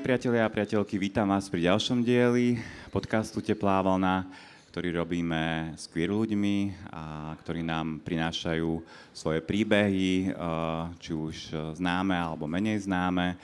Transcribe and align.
Milí 0.00 0.16
priatelia 0.16 0.48
a 0.48 0.54
priateľky, 0.56 0.96
vítam 0.96 1.28
vás 1.28 1.52
pri 1.52 1.68
ďalšom 1.68 2.00
dieli 2.00 2.56
podcastu 2.88 3.44
Teplá 3.44 3.84
vlna, 3.84 4.24
ktorý 4.72 4.96
robíme 4.96 5.76
s 5.76 5.84
queer 5.92 6.08
ľuďmi 6.08 6.88
a 6.88 7.36
ktorí 7.36 7.60
nám 7.60 8.00
prinášajú 8.00 8.80
svoje 9.12 9.44
príbehy, 9.44 10.32
či 11.04 11.12
už 11.12 11.52
známe 11.76 12.16
alebo 12.16 12.48
menej 12.48 12.88
známe 12.88 13.36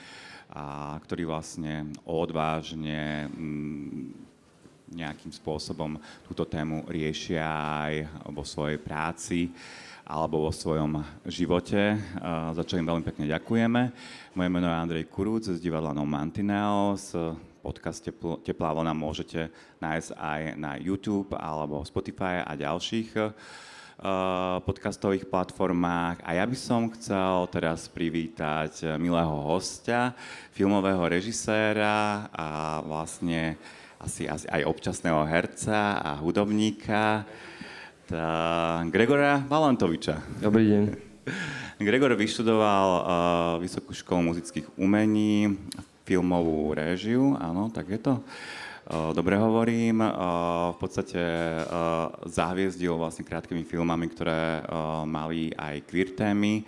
a 0.49 0.97
ktorí 1.05 1.29
vlastne 1.29 1.93
odvážne 2.01 3.29
mm, 3.37 4.17
nejakým 4.97 5.29
spôsobom 5.37 6.01
túto 6.25 6.41
tému 6.41 6.89
riešia 6.89 7.45
aj 7.85 7.93
vo 8.33 8.41
svojej 8.41 8.81
práci 8.81 9.53
alebo 10.07 10.47
vo 10.47 10.55
svojom 10.55 11.03
živote, 11.27 11.99
za 12.55 12.63
čo 12.63 12.79
im 12.79 12.87
veľmi 12.87 13.03
pekne 13.03 13.27
ďakujeme. 13.27 13.81
Moje 14.39 14.47
meno 14.47 14.71
je 14.71 14.79
Andrej 14.79 15.11
Kurúc 15.11 15.51
z 15.51 15.59
divadla 15.59 15.91
No 15.91 16.07
Mantineos. 16.07 17.11
Podcast 17.59 17.99
Teplá 18.47 18.71
vlna 18.71 18.95
môžete 18.95 19.51
nájsť 19.83 20.09
aj 20.15 20.41
na 20.55 20.79
YouTube 20.79 21.35
alebo 21.35 21.83
Spotify 21.83 22.39
a 22.39 22.55
ďalších 22.55 23.19
podcastových 24.63 25.27
platformách. 25.27 26.23
A 26.23 26.39
ja 26.39 26.47
by 26.47 26.55
som 26.55 26.87
chcel 26.95 27.43
teraz 27.51 27.91
privítať 27.91 28.95
milého 28.95 29.35
hostia, 29.43 30.15
filmového 30.55 31.03
režiséra 31.03 32.31
a 32.31 32.79
vlastne 32.79 33.59
asi, 33.99 34.23
asi 34.23 34.47
aj 34.47 34.71
občasného 34.71 35.27
herca 35.27 35.99
a 35.99 36.15
hudobníka, 36.15 37.27
Gregora 38.87 39.43
Valantoviča. 39.43 40.39
Dobrý 40.39 40.63
deň. 40.71 40.83
Gregor 41.83 42.15
vyštudoval 42.15 42.87
uh, 42.87 43.03
Vysokú 43.59 43.91
školu 43.91 44.31
muzických 44.31 44.79
umení, 44.79 45.59
filmovú 46.07 46.71
réžiu, 46.71 47.35
áno, 47.35 47.67
tak 47.67 47.91
je 47.91 47.99
to. 47.99 48.23
Uh, 48.87 49.11
dobre 49.11 49.35
hovorím. 49.35 49.99
Uh, 49.99 50.71
v 50.71 50.77
podstate 50.79 51.19
uh, 51.19 52.07
zahviezdil 52.23 52.95
vlastne 52.95 53.27
krátkými 53.27 53.67
filmami, 53.67 54.07
ktoré 54.07 54.63
mali 55.03 55.51
aj 55.51 55.83
queer 55.91 56.15
témy. 56.15 56.63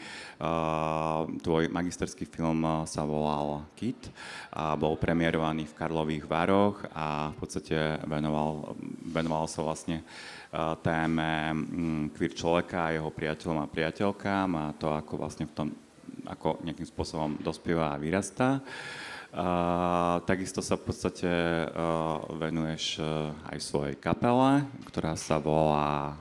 Tvoj 1.40 1.72
magisterský 1.72 2.28
film 2.28 2.64
sa 2.84 3.04
volal 3.08 3.64
Kit 3.80 4.12
a 4.52 4.76
bol 4.76 5.00
premiérovaný 5.00 5.72
v 5.72 5.76
Karlových 5.76 6.28
Varoch 6.28 6.84
a 6.92 7.32
v 7.32 7.38
podstate 7.40 8.00
venoval, 8.08 8.76
venoval 9.04 9.52
sa 9.52 9.64
vlastne 9.64 10.00
uh, 10.00 10.39
téme 10.82 11.54
mm, 11.54 12.04
queer 12.18 12.34
človeka 12.34 12.90
jeho 12.90 13.14
priateľom 13.14 13.62
a 13.62 13.70
priateľkám 13.70 14.50
a 14.58 14.66
to, 14.74 14.90
ako 14.90 15.14
vlastne 15.22 15.46
v 15.46 15.54
tom, 15.54 15.68
ako 16.26 16.58
nejakým 16.66 16.90
spôsobom 16.90 17.38
dospieva 17.38 17.94
a 17.94 18.02
vyrastá. 18.02 18.62
Uh, 19.30 20.26
takisto 20.26 20.58
sa 20.66 20.74
v 20.74 20.90
podstate 20.90 21.30
uh, 21.30 22.18
venuješ 22.34 22.98
uh, 22.98 23.30
aj 23.54 23.62
svojej 23.62 23.96
kapele, 24.02 24.66
ktorá 24.90 25.14
sa 25.14 25.38
volá... 25.38 26.18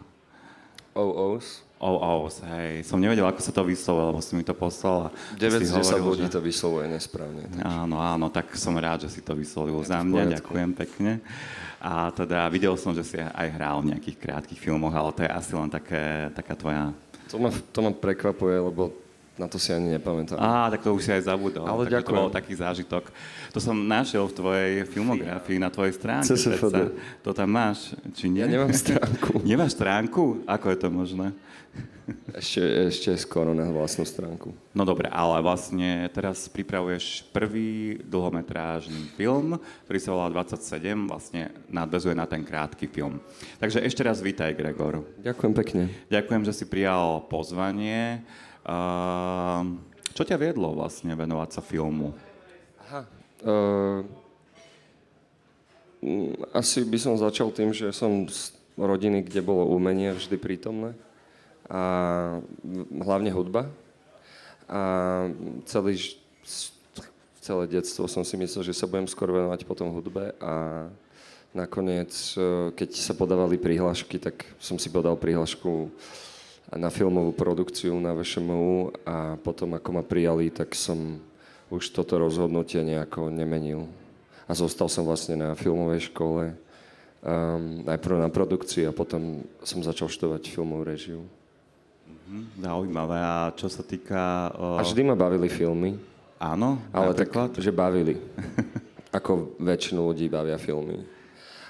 OOS. 0.93 1.68
OOS, 1.79 2.43
hej. 2.43 2.83
Som 2.83 2.99
nevedel, 2.99 3.23
ako 3.23 3.39
sa 3.39 3.55
to 3.55 3.63
vyslovuje, 3.63 4.05
lebo 4.11 4.21
si 4.23 4.35
mi 4.35 4.43
to 4.43 4.51
poslal. 4.51 5.15
9 5.39 5.63
z 5.63 5.79
10 5.79 6.03
ľudí 6.03 6.27
že... 6.27 6.35
to 6.35 6.43
vyslovuje 6.43 6.91
nesprávne. 6.91 7.47
Takže. 7.47 7.63
Áno, 7.63 8.03
áno, 8.03 8.27
tak 8.35 8.51
som 8.59 8.75
rád, 8.75 9.07
že 9.07 9.15
si 9.15 9.21
to 9.23 9.39
vyslovil 9.39 9.79
za 9.87 10.03
mňa. 10.03 10.43
Ďakujem 10.43 10.71
pekne. 10.75 11.23
A 11.79 12.11
teda 12.11 12.51
videl 12.51 12.75
som, 12.75 12.91
že 12.91 13.07
si 13.07 13.17
aj 13.23 13.49
hral 13.55 13.79
v 13.87 13.95
nejakých 13.95 14.19
krátkých 14.19 14.59
filmoch, 14.59 14.91
ale 14.91 15.15
to 15.15 15.23
je 15.23 15.31
asi 15.31 15.53
len 15.55 15.71
také, 15.71 16.35
taká 16.35 16.59
tvoja... 16.59 16.91
To 17.31 17.39
ma, 17.39 17.51
to 17.55 17.79
ma 17.79 17.91
prekvapuje, 17.95 18.57
lebo 18.59 18.91
na 19.39 19.47
to 19.47 19.57
si 19.57 19.71
ani 19.71 19.95
nepamätám. 19.95 20.37
Á, 20.37 20.69
tak 20.75 20.83
to 20.83 20.91
už 20.93 21.07
si 21.07 21.11
aj 21.15 21.31
zabudol. 21.31 21.65
Ale 21.65 21.87
tak 21.87 22.03
ďakujem. 22.03 22.19
To 22.19 22.21
bol 22.27 22.29
taký 22.29 22.53
zážitok. 22.59 23.05
To 23.55 23.59
som 23.63 23.79
našiel 23.79 24.27
v 24.27 24.35
tvojej 24.35 24.73
filmografii, 24.91 25.63
na 25.63 25.71
tvojej 25.71 25.95
stránke. 25.95 26.35
CSFD. 26.35 26.93
To 27.23 27.31
tam 27.31 27.49
máš, 27.55 27.95
či 28.19 28.27
nie? 28.27 28.43
Ja 28.43 28.51
nemám 28.51 28.75
stránku. 28.75 29.41
Nemáš 29.49 29.79
stránku? 29.79 30.43
Ako 30.45 30.67
je 30.75 30.79
to 30.79 30.89
možné? 30.91 31.31
Ešte, 32.33 32.65
ešte 32.89 33.11
skoro 33.21 33.53
na 33.53 33.69
vlastnú 33.69 34.09
stránku. 34.09 34.57
No 34.73 34.89
dobre, 34.89 35.13
ale 35.13 35.45
vlastne 35.45 36.09
teraz 36.09 36.49
pripravuješ 36.49 37.29
prvý 37.37 38.01
dlhometrážny 38.01 39.13
film, 39.13 39.61
ktorý 39.85 39.99
sa 40.01 40.11
volá 40.17 40.33
27, 40.33 40.81
vlastne 41.05 41.53
nadvezuje 41.69 42.17
na 42.17 42.25
ten 42.25 42.41
krátky 42.41 42.89
film. 42.89 43.21
Takže 43.61 43.85
ešte 43.85 44.01
raz 44.01 44.25
vítaj, 44.25 44.57
Gregor. 44.57 45.05
Ďakujem 45.21 45.53
pekne. 45.53 45.83
Ďakujem, 46.09 46.43
že 46.49 46.53
si 46.57 46.65
prijal 46.65 47.29
pozvanie. 47.29 48.25
Uh, 48.69 49.81
čo 50.13 50.29
ťa 50.29 50.37
viedlo 50.37 50.77
vlastne 50.77 51.17
venovať 51.17 51.57
sa 51.57 51.63
filmu? 51.65 52.13
Aha. 52.85 53.03
Uh, 53.41 54.05
asi 56.53 56.85
by 56.85 56.99
som 57.01 57.17
začal 57.17 57.49
tým, 57.49 57.73
že 57.73 57.89
som 57.97 58.29
z 58.29 58.53
rodiny, 58.77 59.25
kde 59.25 59.41
bolo 59.43 59.67
umenie 59.67 60.15
vždy 60.15 60.37
prítomné 60.39 60.95
a 61.67 61.83
hlavne 62.93 63.33
hudba. 63.35 63.67
A 64.69 64.81
celý, 65.65 65.97
celé 67.41 67.65
detstvo 67.67 68.07
som 68.07 68.23
si 68.23 68.37
myslel, 68.37 68.69
že 68.69 68.77
sa 68.77 68.87
budem 68.87 69.09
skôr 69.09 69.33
venovať 69.33 69.65
potom 69.65 69.91
hudbe 69.91 70.37
a 70.39 70.87
nakoniec, 71.57 72.13
e, 72.37 72.71
keď 72.77 72.91
sa 72.93 73.17
podávali 73.17 73.57
prihlášky, 73.57 74.21
tak 74.21 74.45
som 74.61 74.77
si 74.77 74.93
podal 74.93 75.17
prihlášku 75.17 75.89
na 76.77 76.93
filmovú 76.93 77.33
produkciu 77.33 77.97
na 77.97 78.13
VŠMU 78.13 78.93
a 79.09 79.41
potom 79.41 79.73
ako 79.73 79.89
ma 79.97 80.05
prijali, 80.05 80.53
tak 80.53 80.77
som 80.77 81.17
už 81.73 81.93
toto 81.97 82.21
rozhodnutie 82.21 82.85
nejako 82.85 83.33
nemenil. 83.33 83.89
A 84.49 84.53
zostal 84.53 84.89
som 84.89 85.05
vlastne 85.05 85.37
na 85.37 85.53
filmovej 85.57 86.13
škole, 86.13 86.53
um, 87.21 87.85
najprv 87.85 88.17
na 88.21 88.29
produkcii 88.33 88.89
a 88.89 88.93
potom 88.93 89.45
som 89.65 89.81
začal 89.85 90.09
študovať 90.09 90.49
filmovú 90.49 90.85
režiu. 90.85 91.21
Mhm, 92.29 92.61
zaujímavé. 92.65 93.17
A 93.21 93.53
čo 93.57 93.69
sa 93.73 93.81
týka... 93.85 94.53
Uh... 94.57 94.81
A 94.81 94.85
vždy 94.85 95.05
ma 95.05 95.17
bavili 95.17 95.49
filmy. 95.49 95.97
Áno? 96.37 96.81
Ale 96.93 97.13
napríklad? 97.17 97.53
tak, 97.53 97.65
že 97.65 97.73
bavili. 97.73 98.17
Ako 99.19 99.57
väčšinu 99.57 100.05
ľudí 100.05 100.29
bavia 100.29 100.61
filmy. 100.61 101.01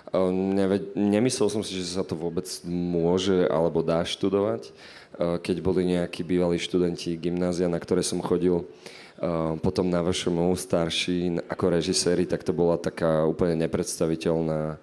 Uh, 0.08 0.32
neve, 0.32 0.88
nemyslel 0.96 1.52
som 1.52 1.60
si, 1.60 1.76
že 1.76 1.96
sa 1.96 2.04
to 2.04 2.16
vôbec 2.16 2.48
môže 2.64 3.44
alebo 3.52 3.84
dá 3.84 4.00
študovať. 4.00 4.72
Uh, 5.20 5.36
keď 5.36 5.56
boli 5.60 5.84
nejakí 5.84 6.24
bývalí 6.24 6.56
študenti 6.56 7.12
gymnázia, 7.20 7.68
na 7.68 7.76
ktoré 7.76 8.00
som 8.00 8.24
chodil, 8.24 8.64
uh, 8.64 9.60
potom 9.60 9.84
na 9.92 10.00
vašom 10.00 10.56
starší 10.56 11.44
ako 11.44 11.64
režiséri, 11.76 12.24
tak 12.24 12.40
to 12.40 12.56
bola 12.56 12.80
taká 12.80 13.28
úplne 13.28 13.68
nepredstaviteľná 13.68 14.80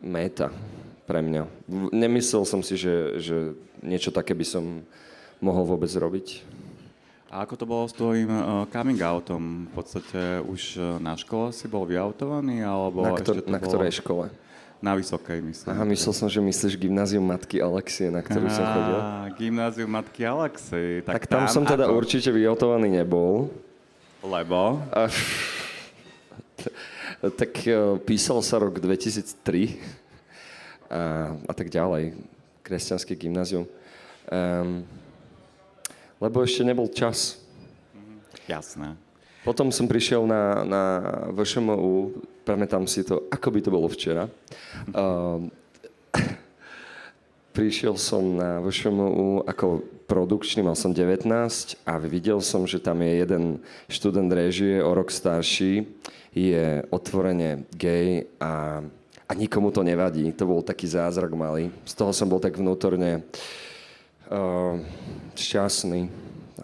meta 0.00 0.48
pre 1.04 1.20
mňa. 1.20 1.46
Nemyslel 1.92 2.48
som 2.48 2.64
si, 2.64 2.80
že, 2.80 3.20
že 3.20 3.36
niečo 3.84 4.08
také 4.08 4.32
by 4.32 4.46
som 4.46 4.80
mohol 5.38 5.68
vôbec 5.68 5.90
robiť. 5.92 6.40
A 7.26 7.42
ako 7.42 7.54
to 7.58 7.64
bolo 7.66 7.84
s 7.90 7.94
tvojim 7.94 8.30
uh, 8.30 8.62
coming 8.70 9.02
outom? 9.02 9.66
V 9.66 9.82
podstate 9.82 10.38
už 10.46 10.78
uh, 10.78 11.02
na 11.02 11.18
škole 11.18 11.50
si 11.50 11.66
bol 11.66 11.82
vyautovaný? 11.82 12.62
Alebo 12.62 13.02
na, 13.02 13.18
ktor- 13.18 13.42
ešte 13.42 13.50
to 13.50 13.50
na 13.50 13.58
bolo... 13.58 13.66
ktorej 13.66 13.92
škole? 13.98 14.26
Na 14.76 14.92
Vysokej, 14.94 15.40
myslím. 15.40 15.72
Aha, 15.72 15.82
myslel 15.88 16.12
som, 16.14 16.28
že 16.28 16.38
myslíš 16.38 16.76
gymnázium 16.76 17.24
Matky 17.24 17.64
Alexie, 17.64 18.12
na 18.12 18.20
ktorú 18.20 18.46
som 18.52 18.60
chodil. 18.62 18.98
gymnázium 19.40 19.88
Matky 19.88 20.22
Alexie. 20.22 21.00
Tak, 21.00 21.16
tak 21.16 21.32
tam, 21.32 21.48
tam 21.48 21.50
som 21.50 21.64
teda 21.64 21.88
ako... 21.88 21.96
určite 21.96 22.28
vyautovaný 22.28 22.92
nebol. 22.92 23.48
Lebo? 24.20 24.84
A, 24.92 25.08
tak 27.40 27.52
uh, 27.66 27.98
písal 28.04 28.38
sa 28.44 28.60
rok 28.62 28.78
2003 28.78 29.80
a, 30.92 31.34
a 31.34 31.52
tak 31.56 31.72
ďalej. 31.72 32.14
Kresťanské 32.62 33.18
gymnázium. 33.18 33.66
Um, 34.30 34.86
lebo 36.20 36.40
ešte 36.40 36.64
nebol 36.64 36.88
čas. 36.88 37.40
Jasné. 38.46 38.96
Potom 39.46 39.70
som 39.70 39.86
prišiel 39.86 40.26
na, 40.26 40.66
na 40.66 40.82
VŠMU, 41.30 42.18
pamätám 42.42 42.82
si 42.90 43.06
to, 43.06 43.30
ako 43.30 43.48
by 43.54 43.60
to 43.62 43.70
bolo 43.70 43.86
včera. 43.86 44.26
Um, 44.90 45.54
prišiel 47.56 47.94
som 47.94 48.34
na 48.34 48.58
VŠMU 48.58 49.46
ako 49.46 49.86
produkčný, 50.10 50.66
mal 50.66 50.74
som 50.74 50.90
19 50.90 51.30
a 51.86 51.92
videl 52.02 52.42
som, 52.42 52.66
že 52.66 52.82
tam 52.82 53.02
je 53.06 53.12
jeden 53.22 53.44
študent 53.86 54.30
režie, 54.34 54.82
o 54.82 54.90
rok 54.94 55.14
starší, 55.14 55.86
je 56.34 56.82
otvorene 56.90 57.70
gay 57.74 58.26
a 58.42 58.82
a 59.26 59.34
nikomu 59.34 59.74
to 59.74 59.82
nevadí. 59.82 60.30
To 60.38 60.46
bol 60.46 60.62
taký 60.62 60.86
zázrak 60.86 61.34
malý. 61.34 61.74
Z 61.82 61.98
toho 61.98 62.14
som 62.14 62.30
bol 62.30 62.38
tak 62.38 62.54
vnútorne 62.62 63.26
uh, 63.26 63.65
šťastný. 65.36 66.10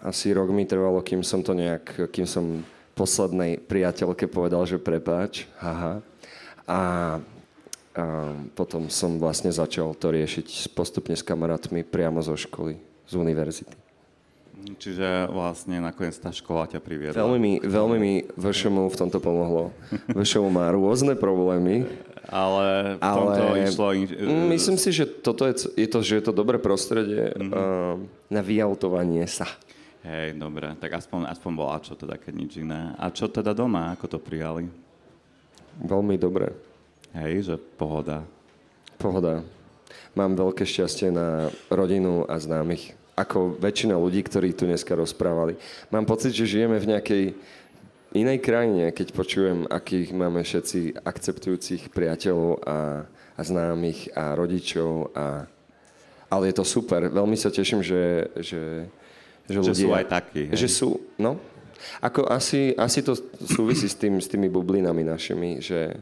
Asi 0.03 0.35
rok 0.35 0.51
mi 0.51 0.67
trvalo, 0.67 0.99
kým 0.99 1.23
som 1.23 1.39
to 1.39 1.55
nejak, 1.55 2.11
kým 2.11 2.27
som 2.27 2.65
poslednej 2.93 3.57
priateľke 3.63 4.27
povedal, 4.27 4.67
že 4.67 4.81
prepáč, 4.81 5.47
haha. 5.57 6.03
A 6.67 6.79
a 7.93 8.05
potom 8.57 8.89
som 8.89 9.21
vlastne 9.21 9.53
začal 9.53 9.93
to 9.93 10.09
riešiť 10.09 10.73
postupne 10.73 11.13
s 11.13 11.21
kamarátmi 11.21 11.85
priamo 11.85 12.25
zo 12.25 12.33
školy, 12.33 12.81
z 13.05 13.13
univerzity. 13.13 13.77
Čiže 14.63 15.29
vlastne 15.29 15.77
nakoniec 15.77 16.17
tá 16.17 16.31
škola 16.31 16.65
ťa 16.65 16.79
priviedla. 16.81 17.19
Veľmi 17.19 17.37
mi, 17.37 17.53
veľmi 17.61 17.97
mi 17.99 18.13
VŠMU 18.33 18.89
v 18.89 18.97
tomto 18.97 19.19
pomohlo. 19.21 19.75
VŠMU 20.09 20.49
má 20.49 20.71
rôzne 20.73 21.13
problémy, 21.13 21.85
Ale 22.23 22.95
v 22.97 23.01
tomto 23.03 23.41
ale 23.51 23.57
išlo... 23.67 23.85
In... 23.91 24.07
mm, 24.07 24.47
myslím 24.55 24.77
si, 24.79 24.95
že 24.95 25.03
toto 25.03 25.43
je, 25.43 25.67
je 25.75 25.87
to, 25.91 25.99
že 25.99 26.19
je 26.19 26.23
to 26.23 26.33
dobré 26.33 26.55
prostredie 26.55 27.35
Mhm. 27.35 27.51
uh, 27.51 27.95
na 28.31 28.41
vyautovanie 28.41 29.27
sa. 29.27 29.47
Hej, 30.03 30.35
dobre, 30.35 30.67
tak 30.83 30.99
aspoň, 30.99 31.31
aspoň 31.31 31.51
bola 31.55 31.79
čo 31.79 31.95
teda, 31.95 32.19
keď 32.19 32.33
nič 32.35 32.51
iné. 32.59 32.91
A 32.99 33.07
čo 33.07 33.31
teda 33.31 33.55
doma, 33.55 33.95
ako 33.95 34.15
to 34.15 34.19
prijali? 34.19 34.67
Veľmi 35.79 36.19
dobré. 36.19 36.51
Hej, 37.15 37.47
že 37.47 37.55
pohoda. 37.79 38.27
Pohoda. 38.99 39.43
Mám 40.13 40.35
veľké 40.35 40.67
šťastie 40.67 41.07
na 41.07 41.47
rodinu 41.71 42.27
a 42.27 42.35
známych. 42.37 42.93
Ako 43.13 43.55
väčšina 43.61 43.93
ľudí, 43.95 44.25
ktorí 44.25 44.51
tu 44.51 44.65
dneska 44.65 44.91
rozprávali. 44.91 45.55
Mám 45.93 46.03
pocit, 46.03 46.33
že 46.33 46.49
žijeme 46.49 46.81
v 46.81 46.89
nejakej 46.97 47.23
inej 48.13 48.39
krajine, 48.45 48.93
keď 48.93 49.07
počujem, 49.11 49.65
akých 49.67 50.13
máme 50.13 50.45
všetci 50.45 51.01
akceptujúcich 51.01 51.89
priateľov 51.89 52.61
a, 52.63 52.77
a 53.09 53.41
známych 53.41 54.13
a 54.13 54.37
rodičov. 54.37 55.11
A, 55.17 55.49
ale 56.29 56.53
je 56.53 56.55
to 56.57 56.65
super. 56.65 57.09
Veľmi 57.09 57.37
sa 57.37 57.49
teším, 57.49 57.81
že, 57.81 58.29
že, 58.41 58.87
že, 59.49 59.53
Že 59.53 59.59
ľudia, 59.59 59.85
sú 59.85 59.89
aj 59.93 60.05
takí, 60.07 60.41
hej? 60.49 60.57
Že 60.57 60.69
sú, 60.69 60.89
no. 61.17 61.41
Ako 61.99 62.29
asi, 62.31 62.71
asi 62.79 63.03
to 63.03 63.17
súvisí 63.43 63.91
s, 63.91 63.97
tým, 63.99 64.15
s 64.15 64.31
tými 64.31 64.47
bublinami 64.47 65.03
našimi, 65.03 65.59
že, 65.59 65.99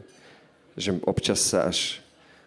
že 0.78 0.94
občas 1.02 1.42
sa 1.42 1.66
až 1.66 1.98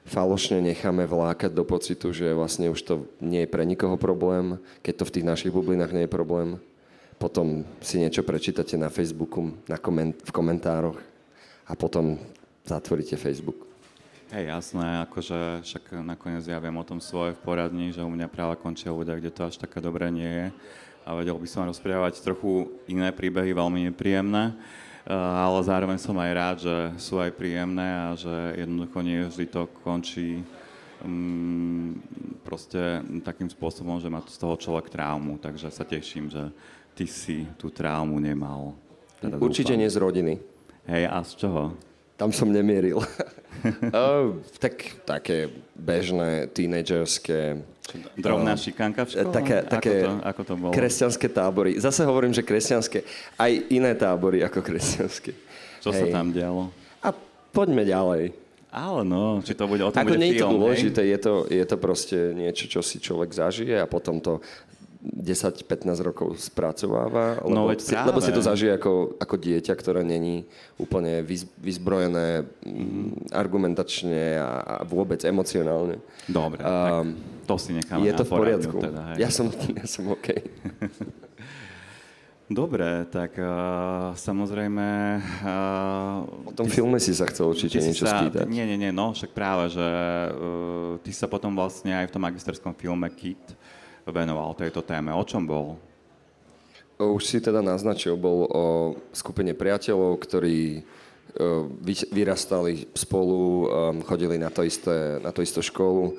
falošne 0.07 0.61
necháme 0.61 1.03
vlákať 1.03 1.51
do 1.51 1.65
pocitu, 1.67 2.13
že 2.13 2.31
vlastne 2.31 2.71
už 2.71 2.79
to 2.85 2.93
nie 3.19 3.43
je 3.43 3.51
pre 3.51 3.65
nikoho 3.65 3.97
problém, 3.97 4.61
keď 4.85 5.01
to 5.01 5.07
v 5.09 5.13
tých 5.19 5.25
našich 5.25 5.51
bublinách 5.51 5.91
nie 5.91 6.05
je 6.07 6.15
problém. 6.15 6.61
Potom 7.15 7.63
si 7.79 7.97
niečo 7.97 8.21
prečítate 8.21 8.75
na 8.75 8.91
Facebooku, 8.91 9.55
na 9.65 9.79
koment- 9.79 10.19
v 10.19 10.31
komentároch 10.31 10.99
a 11.65 11.73
potom 11.73 12.19
zatvoríte 12.67 13.15
Facebook. 13.15 13.67
Hej, 14.33 14.51
jasné, 14.51 15.05
akože 15.05 15.63
však 15.63 16.01
nakoniec 16.01 16.43
ja 16.43 16.59
viem 16.59 16.75
o 16.75 16.83
tom 16.83 16.99
svoje 16.99 17.37
v 17.37 17.43
poradni, 17.45 17.93
že 17.93 18.03
u 18.03 18.09
mňa 18.09 18.27
práve 18.27 18.57
končia 18.59 18.91
ľudia, 18.91 19.15
kde 19.15 19.31
to 19.31 19.47
až 19.47 19.55
také 19.55 19.79
dobré 19.79 20.11
nie 20.11 20.27
je. 20.27 20.47
A 21.05 21.13
vedel 21.13 21.37
by 21.37 21.47
som 21.47 21.69
rozprávať 21.69 22.19
trochu 22.25 22.73
iné 22.89 23.13
príbehy, 23.13 23.53
veľmi 23.53 23.93
nepríjemné, 23.93 24.57
Eh, 25.05 25.13
ale 25.13 25.61
zároveň 25.61 26.01
som 26.01 26.17
aj 26.17 26.31
rád, 26.33 26.57
že 26.65 26.75
sú 26.97 27.21
aj 27.21 27.29
príjemné 27.37 27.85
a 27.85 28.17
že 28.17 28.33
jednoducho 28.57 28.97
nie 29.05 29.21
vždy 29.21 29.45
to 29.53 29.69
končí 29.85 30.41
mm, 31.05 32.01
proste 32.41 33.05
takým 33.21 33.45
spôsobom, 33.45 34.01
že 34.01 34.09
má 34.09 34.25
z 34.25 34.41
toho 34.41 34.57
človek 34.57 34.89
traumu. 34.89 35.37
Takže 35.37 35.69
sa 35.69 35.85
teším, 35.85 36.33
že 36.33 36.49
ty 36.95 37.05
si 37.05 37.43
tú 37.59 37.67
traumu 37.67 38.17
nemal. 38.17 38.73
Teda 39.19 39.35
Určite 39.37 39.75
dúfam. 39.75 39.81
nie 39.83 39.89
z 39.91 39.97
rodiny. 39.99 40.33
Hej, 40.87 41.03
a 41.11 41.19
z 41.21 41.31
čoho? 41.43 41.63
Tam 42.15 42.31
som 42.31 42.47
nemieril. 42.47 43.03
oh, 43.91 44.39
tak, 44.63 45.03
také 45.03 45.51
bežné, 45.75 46.47
tínedžerské, 46.49 47.59
Drobná 48.17 48.57
šikanka 48.57 49.05
v 49.05 49.09
škole? 49.13 49.29
také, 49.29 49.57
také 49.61 49.93
ako, 50.01 50.09
to, 50.09 50.13
ako 50.25 50.41
to 50.41 50.53
bolo? 50.57 50.71
kresťanské 50.73 51.27
tábory. 51.29 51.77
Zase 51.77 52.01
hovorím, 52.01 52.33
že 52.33 52.41
kresťanské. 52.41 53.05
Aj 53.37 53.51
iné 53.69 53.93
tábory 53.93 54.41
ako 54.41 54.65
kresťanské. 54.65 55.37
Čo 55.85 55.93
sa 55.93 56.05
Hej. 56.09 56.09
tam 56.09 56.33
dialo? 56.33 56.73
A 57.05 57.13
poďme 57.53 57.85
ďalej. 57.85 58.33
Ale 58.75 59.07
no, 59.07 59.39
či 59.39 59.55
to 59.55 59.71
bude, 59.71 59.79
o 59.85 59.93
tom 59.93 60.03
Ako 60.03 60.11
bude 60.11 60.19
nie 60.19 60.35
je 60.35 60.43
to 60.43 60.51
film, 60.51 60.59
dôležité, 60.59 61.01
je 61.07 61.19
to, 61.21 61.33
je 61.47 61.63
to 61.63 61.77
proste 61.79 62.17
niečo, 62.35 62.67
čo 62.67 62.83
si 62.83 62.99
človek 62.99 63.31
zažije 63.31 63.79
a 63.79 63.87
potom 63.87 64.19
to 64.19 64.43
10-15 65.13 66.01
rokov 66.01 66.41
spracováva, 66.41 67.37
No 67.45 67.65
lebo, 67.65 67.69
veď 67.69 67.79
si, 67.85 67.93
lebo 67.93 68.19
si 68.21 68.31
to 68.33 68.41
zažije 68.41 68.75
ako, 68.81 69.21
ako 69.21 69.35
dieťa, 69.37 69.73
ktoré 69.77 70.01
není 70.01 70.49
úplne 70.81 71.21
vyz, 71.21 71.45
vyzbrojené 71.61 72.49
mm, 72.65 73.29
argumentačne 73.29 74.41
a, 74.41 74.49
a 74.61 74.75
vôbec 74.81 75.21
emocionálne. 75.21 76.01
Dobre, 76.25 76.61
Um, 76.65 77.13
tak 77.13 77.45
to 77.45 77.55
si 77.61 77.71
necháme 77.77 78.01
je 78.01 78.13
to 78.17 78.25
v 78.25 78.31
poriadku. 78.31 78.77
Teda, 78.81 79.01
hej. 79.13 79.17
ja, 79.21 79.29
som, 79.29 79.53
ja 79.79 79.85
som 79.85 80.09
OK. 80.09 80.27
Dobre, 82.45 83.09
tak 83.09 83.41
uh, 83.41 84.13
samozrejme... 84.13 84.85
Uh, 85.41 86.49
O 86.49 86.53
tom 86.53 86.69
filme 86.69 87.01
si 87.01 87.09
sa 87.17 87.25
chcel 87.25 87.49
určite 87.49 87.81
niečo 87.81 88.05
sa, 88.05 88.21
spýtať. 88.21 88.45
Nie, 88.45 88.69
nie, 88.69 88.77
nie, 88.77 88.93
no 88.93 89.17
však 89.17 89.33
práve, 89.33 89.73
že 89.73 89.81
uh, 89.81 91.01
ty 91.01 91.09
sa 91.09 91.25
potom 91.25 91.57
vlastne 91.57 91.97
aj 91.97 92.05
v 92.05 92.13
tom 92.13 92.21
magisterskom 92.21 92.77
filme 92.77 93.09
Kit 93.17 93.41
venoval 94.05 94.53
tejto 94.53 94.85
téme. 94.85 95.13
O 95.13 95.23
čom 95.25 95.45
bol? 95.45 95.81
Už 96.95 97.27
si 97.27 97.43
teda 97.43 97.59
naznačil, 97.59 98.15
bol 98.15 98.47
o 98.47 98.65
skupine 99.11 99.51
priateľov, 99.51 100.15
ktorí 100.23 100.85
vy- 101.83 102.09
vyrastali 102.11 102.87
spolu, 102.95 103.67
um, 103.67 103.99
chodili 104.07 104.39
na 104.39 104.47
to, 104.47 104.63
isté, 104.63 105.19
na 105.19 105.35
to 105.35 105.43
istú 105.43 105.59
školu 105.59 106.15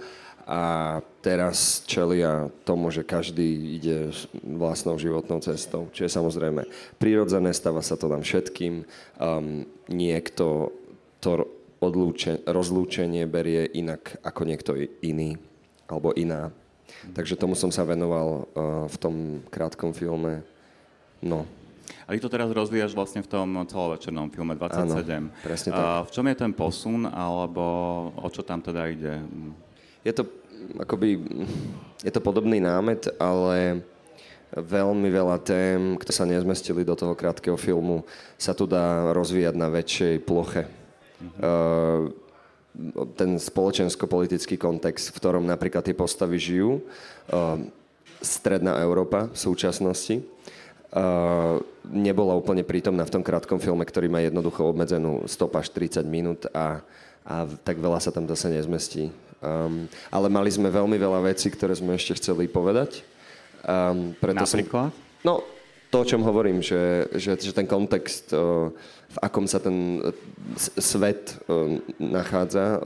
a 0.47 1.01
teraz 1.25 1.83
čelia 1.89 2.53
tomu, 2.63 2.93
že 2.93 3.03
každý 3.03 3.81
ide 3.81 4.15
vlastnou 4.45 4.95
životnou 5.01 5.43
cestou, 5.43 5.91
čo 5.91 6.07
je 6.07 6.13
samozrejme 6.13 6.69
prirodzené, 7.01 7.51
stáva 7.51 7.83
sa 7.83 7.99
to 7.99 8.07
nám 8.07 8.23
všetkým. 8.23 8.85
Um, 9.19 9.67
niekto 9.89 10.71
to 11.19 11.49
odlúče, 11.81 12.47
rozlúčenie 12.47 13.27
berie 13.27 13.67
inak 13.73 14.21
ako 14.23 14.43
niekto 14.47 14.73
iný 15.01 15.41
alebo 15.89 16.13
iná. 16.13 16.53
Takže 17.15 17.39
tomu 17.39 17.55
som 17.55 17.71
sa 17.71 17.87
venoval 17.87 18.47
uh, 18.53 18.87
v 18.91 18.97
tom 18.97 19.15
krátkom 19.49 19.93
filme. 19.93 20.43
No, 21.23 21.49
A 22.05 22.13
ty 22.13 22.21
to 22.21 22.29
teraz 22.29 22.51
rozvíjaš 22.53 22.93
vlastne 22.93 23.25
v 23.25 23.29
tom 23.31 23.49
celovečernom 23.65 24.29
filme 24.29 24.53
27. 24.53 24.85
Áno, 24.85 25.33
presne 25.41 25.71
tak. 25.73 25.81
A 25.81 26.05
v 26.05 26.11
čom 26.13 26.27
je 26.29 26.37
ten 26.37 26.53
posun, 26.53 27.09
alebo 27.09 27.65
o 28.21 28.29
čo 28.29 28.45
tam 28.45 28.61
teda 28.61 28.87
ide? 28.91 29.23
Je 30.05 30.13
to 30.13 30.29
akoby, 30.79 31.19
je 32.03 32.13
to 32.13 32.21
podobný 32.21 32.59
námet, 32.61 33.11
ale 33.19 33.83
veľmi 34.55 35.09
veľa 35.11 35.37
tém, 35.43 35.99
ktoré 35.99 36.15
sa 36.15 36.27
nezmestili 36.29 36.87
do 36.87 36.95
toho 36.95 37.19
krátkeho 37.19 37.59
filmu, 37.59 38.07
sa 38.39 38.55
tu 38.55 38.65
dá 38.65 39.11
rozvíjať 39.13 39.55
na 39.59 39.69
väčšej 39.69 40.15
ploche. 40.23 40.71
Uh, 41.41 42.13
ten 43.17 43.41
spoločensko-politický 43.41 44.61
kontext, 44.61 45.13
v 45.13 45.19
ktorom 45.19 45.45
napríklad 45.49 45.85
tie 45.85 45.97
postavy 45.97 46.37
žijú, 46.37 46.85
uh, 47.33 47.61
stredná 48.21 48.77
Európa 48.85 49.33
v 49.33 49.39
súčasnosti, 49.39 50.21
uh, 50.93 51.61
nebola 51.89 52.37
úplne 52.37 52.67
prítomná 52.67 53.05
v 53.09 53.15
tom 53.17 53.23
krátkom 53.25 53.57
filme, 53.61 53.85
ktorý 53.85 54.13
má 54.13 54.21
jednoducho 54.21 54.69
obmedzenú 54.69 55.25
stop 55.25 55.57
až 55.57 55.73
30 55.73 56.05
minút 56.05 56.45
a, 56.53 56.85
a 57.25 57.35
tak 57.65 57.81
veľa 57.81 58.01
sa 58.01 58.13
tam 58.13 58.29
zase 58.29 58.53
nezmestí. 58.53 59.09
Um, 59.41 59.89
ale 60.09 60.33
mali 60.33 60.49
sme 60.49 60.73
veľmi 60.73 60.97
veľa 60.97 61.29
vecí, 61.29 61.53
ktoré 61.53 61.77
sme 61.77 61.97
ešte 61.97 62.17
chceli 62.17 62.49
povedať. 62.49 63.05
Um, 63.65 64.17
preto 64.17 64.45
Napríklad? 64.45 64.93
Som, 64.93 65.25
no, 65.25 65.45
to, 65.91 66.03
o 66.03 66.09
čom 66.09 66.23
hovorím, 66.27 66.63
že, 66.63 67.07
že, 67.15 67.39
že 67.39 67.53
ten 67.55 67.67
kontext, 67.67 68.35
v 69.07 69.19
akom 69.23 69.47
sa 69.47 69.63
ten 69.63 70.03
e, 70.03 70.11
svet 70.59 71.39
o, 71.47 71.79
nachádza, 72.03 72.83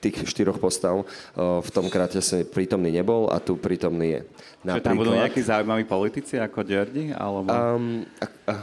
tých 0.00 0.24
štyroch 0.24 0.56
postav, 0.56 1.04
v 1.36 1.70
tom 1.70 1.92
kráte 1.92 2.18
sa 2.24 2.40
prítomný 2.42 2.88
nebol 2.88 3.28
a 3.28 3.38
tu 3.38 3.54
prítomný 3.60 4.18
je. 4.18 4.22
Že 4.64 4.82
tam 4.82 4.98
budú 4.98 5.14
nejakí 5.14 5.40
zaujímaví 5.44 5.84
politici 5.84 6.40
ako 6.40 6.66
Derdi? 6.66 7.14
Alebo... 7.14 7.52
Um, 7.52 8.02
a, 8.18 8.26
a, 8.50 8.54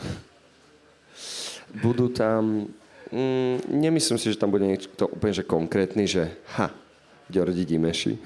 budú 1.80 2.12
tam... 2.12 2.68
Mm, 3.14 3.62
nemyslím 3.70 4.18
si, 4.18 4.34
že 4.34 4.42
tam 4.42 4.52
bude 4.52 4.66
niečo 4.66 4.90
to 4.98 5.08
úplne 5.08 5.32
že 5.32 5.46
konkrétny, 5.46 6.04
že 6.10 6.36
ha, 6.58 6.74
Ďordi 7.32 7.64
Dimeši, 7.64 8.18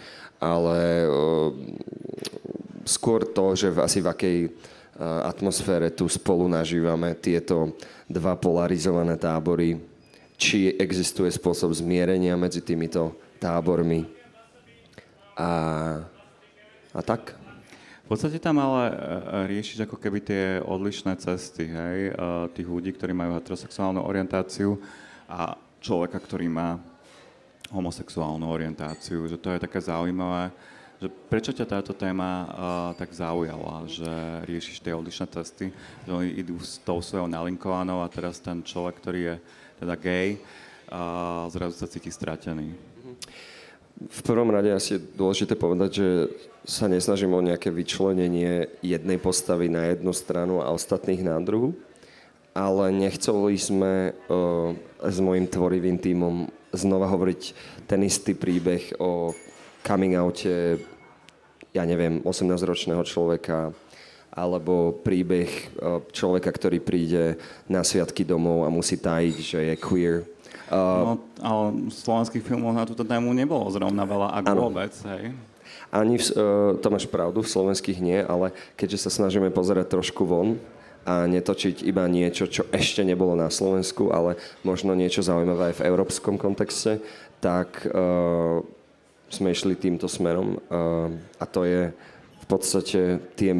ale 0.41 1.05
o, 1.05 1.53
skôr 2.87 3.27
to, 3.27 3.53
že 3.53 3.69
v, 3.69 3.77
asi 3.83 3.99
v 4.01 4.07
akej 4.07 4.37
atmosfére 4.99 5.87
tu 5.95 6.11
spolu 6.11 6.51
nažívame 6.51 7.15
tieto 7.15 7.71
dva 8.11 8.35
polarizované 8.35 9.15
tábory, 9.15 9.79
či 10.35 10.75
existuje 10.75 11.31
spôsob 11.31 11.71
zmierenia 11.71 12.35
medzi 12.35 12.59
týmito 12.59 13.15
tábormi? 13.39 14.03
A, 15.39 15.51
a 16.91 16.99
tak. 16.99 17.31
V 18.03 18.17
podstate 18.17 18.41
tam 18.43 18.59
ale 18.59 18.89
e, 18.89 18.93
e, 18.93 18.97
riešiš 19.55 19.87
ako 19.87 19.95
keby 19.95 20.19
tie 20.19 20.43
odlišné 20.59 21.15
cesty, 21.21 21.69
hej, 21.69 22.11
tých 22.57 22.67
ľudí, 22.67 22.91
ktorí 22.91 23.13
majú 23.15 23.37
heterosexuálnu 23.37 24.01
orientáciu 24.03 24.75
a 25.29 25.53
človeka, 25.79 26.19
ktorý 26.19 26.49
má 26.51 26.81
homosexuálnu 27.69 28.49
orientáciu, 28.49 29.29
že 29.29 29.37
to 29.37 29.53
je 29.53 29.61
také 29.61 29.77
zaujímavé, 29.77 30.49
že 30.99 31.07
prečo 31.31 31.55
ťa 31.55 31.79
táto 31.79 31.95
téma 31.95 32.29
uh, 32.29 32.47
tak 32.99 33.15
zaujala, 33.15 33.87
že 33.87 34.11
riešiš 34.43 34.83
tie 34.83 34.91
odlišné 34.91 35.31
cesty, 35.31 35.71
že 36.03 36.11
oni 36.11 36.35
idú 36.35 36.59
s 36.59 36.83
tou 36.83 36.99
svojou 36.99 37.31
nalinkovanou 37.31 38.03
a 38.03 38.11
teraz 38.11 38.43
ten 38.43 38.59
človek, 38.59 38.99
ktorý 38.99 39.19
je 39.23 39.35
teda 39.79 39.95
gay, 39.95 40.35
uh, 40.35 41.47
zrazu 41.47 41.79
sa 41.79 41.87
cíti 41.87 42.11
stratený. 42.11 42.75
v 43.99 44.21
prvom 44.27 44.51
rade 44.51 44.75
asi 44.75 44.99
je 44.99 45.05
dôležité 45.15 45.55
povedať, 45.55 46.03
že 46.03 46.07
sa 46.67 46.91
nesnažím 46.91 47.31
o 47.31 47.43
nejaké 47.47 47.71
vyčlenenie 47.71 48.67
jednej 48.83 49.19
postavy 49.23 49.71
na 49.71 49.87
jednu 49.95 50.11
stranu 50.11 50.59
a 50.59 50.75
ostatných 50.75 51.23
na 51.23 51.39
druhú, 51.39 51.79
ale 52.51 52.91
nechceli 52.91 53.55
sme 53.55 54.11
uh, 54.11 54.75
s 54.99 55.17
mojim 55.23 55.47
tvorivým 55.47 55.95
tímom 55.95 56.51
znova 56.75 57.07
hovoriť 57.07 57.41
ten 57.87 58.03
istý 58.03 58.35
príbeh 58.35 58.99
o 58.99 59.31
coming 59.85 60.15
oute, 60.19 60.79
ja 61.71 61.83
neviem, 61.85 62.21
18-ročného 62.25 63.03
človeka, 63.05 63.71
alebo 64.29 64.95
príbeh 65.01 65.49
uh, 65.79 66.01
človeka, 66.13 66.49
ktorý 66.53 66.79
príde 66.79 67.35
na 67.65 67.81
sviatky 67.81 68.23
domov 68.23 68.63
a 68.65 68.69
musí 68.69 68.95
tajiť, 68.95 69.37
že 69.37 69.59
je 69.73 69.75
queer 69.77 70.17
Uh, 70.69 71.01
no, 71.01 71.13
ale 71.41 71.89
slovenských 71.89 72.45
filmoch 72.45 72.77
na 72.77 72.85
túto 72.85 73.01
tému 73.01 73.33
nebolo 73.33 73.65
zrovna 73.73 74.05
veľa, 74.05 74.37
ak 74.37 74.43
ano. 74.53 74.69
vôbec, 74.69 74.93
hej? 75.17 75.33
Ani, 75.89 76.21
v, 76.21 76.25
uh, 76.37 76.77
to 76.77 76.87
máš 76.93 77.09
pravdu, 77.09 77.41
v 77.41 77.49
slovenských 77.49 77.97
nie, 77.97 78.21
ale 78.21 78.53
keďže 78.77 79.09
sa 79.09 79.11
snažíme 79.13 79.49
pozerať 79.49 79.89
trošku 79.97 80.29
von 80.29 80.61
a 81.09 81.25
netočiť 81.25 81.81
iba 81.89 82.05
niečo, 82.05 82.45
čo 82.45 82.69
ešte 82.69 83.01
nebolo 83.01 83.33
na 83.33 83.49
Slovensku, 83.49 84.13
ale 84.13 84.37
možno 84.61 84.93
niečo 84.93 85.25
zaujímavé 85.25 85.73
aj 85.73 85.81
v 85.81 85.85
európskom 85.89 86.37
kontexte, 86.37 87.01
tak 87.41 87.89
uh, 87.89 88.61
sme 89.29 89.53
išli 89.53 89.77
týmto 89.77 90.09
smerom 90.09 90.57
uh, 90.57 91.09
a 91.37 91.45
to 91.45 91.65
je 91.65 91.93
v 92.39 92.45
podstate 92.49 93.21
tie 93.37 93.51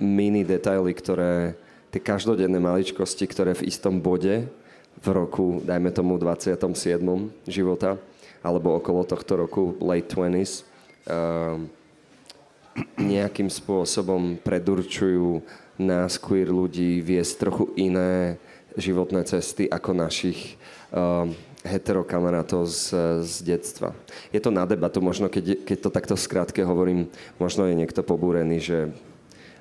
mini 0.00 0.42
detaily, 0.44 0.92
ktoré, 0.92 1.56
tie 1.92 2.00
každodenné 2.00 2.56
maličkosti, 2.60 3.24
ktoré 3.28 3.56
v 3.56 3.68
istom 3.68 4.00
bode 4.00 4.48
v 4.96 5.06
roku, 5.12 5.60
dajme 5.64 5.92
tomu 5.92 6.16
27. 6.16 6.56
života, 7.44 8.00
alebo 8.40 8.76
okolo 8.80 9.04
tohto 9.04 9.36
roku, 9.36 9.76
late 9.84 10.08
20s, 10.08 10.64
uh, 11.08 11.60
nejakým 12.96 13.48
spôsobom 13.48 14.36
predurčujú 14.40 15.40
nás, 15.80 16.16
queer 16.16 16.48
ľudí, 16.48 17.04
viesť 17.04 17.32
trochu 17.48 17.64
iné 17.76 18.40
životné 18.76 19.24
cesty 19.24 19.68
ako 19.68 19.96
našich 19.96 20.60
uh, 20.92 21.28
heterokamarátov 21.66 22.70
z, 22.70 22.94
z 23.26 23.34
detstva. 23.42 23.90
Je 24.30 24.38
to 24.38 24.54
na 24.54 24.62
debatu, 24.64 25.02
možno 25.02 25.26
keď, 25.26 25.66
keď 25.66 25.78
to 25.82 25.90
takto 25.90 26.14
skrátke 26.14 26.62
hovorím, 26.62 27.10
možno 27.42 27.66
je 27.66 27.74
niekto 27.74 28.06
pobúrený, 28.06 28.62
že 28.62 28.78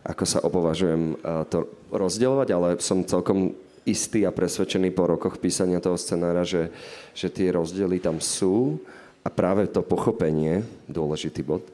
ako 0.06 0.24
sa 0.24 0.40
opovažujem 0.46 1.18
to 1.50 1.66
rozdielovať, 1.90 2.48
ale 2.54 2.70
som 2.78 3.02
celkom 3.02 3.58
istý 3.90 4.26
a 4.26 4.34
presvedčený 4.34 4.94
po 4.94 5.10
rokoch 5.10 5.42
písania 5.42 5.82
toho 5.82 5.98
scenára, 5.98 6.46
že, 6.46 6.70
že 7.18 7.30
tie 7.30 7.50
rozdiely 7.54 8.02
tam 8.02 8.22
sú 8.22 8.82
a 9.26 9.30
práve 9.34 9.66
to 9.66 9.82
pochopenie, 9.82 10.62
dôležitý 10.86 11.42
bod, 11.42 11.66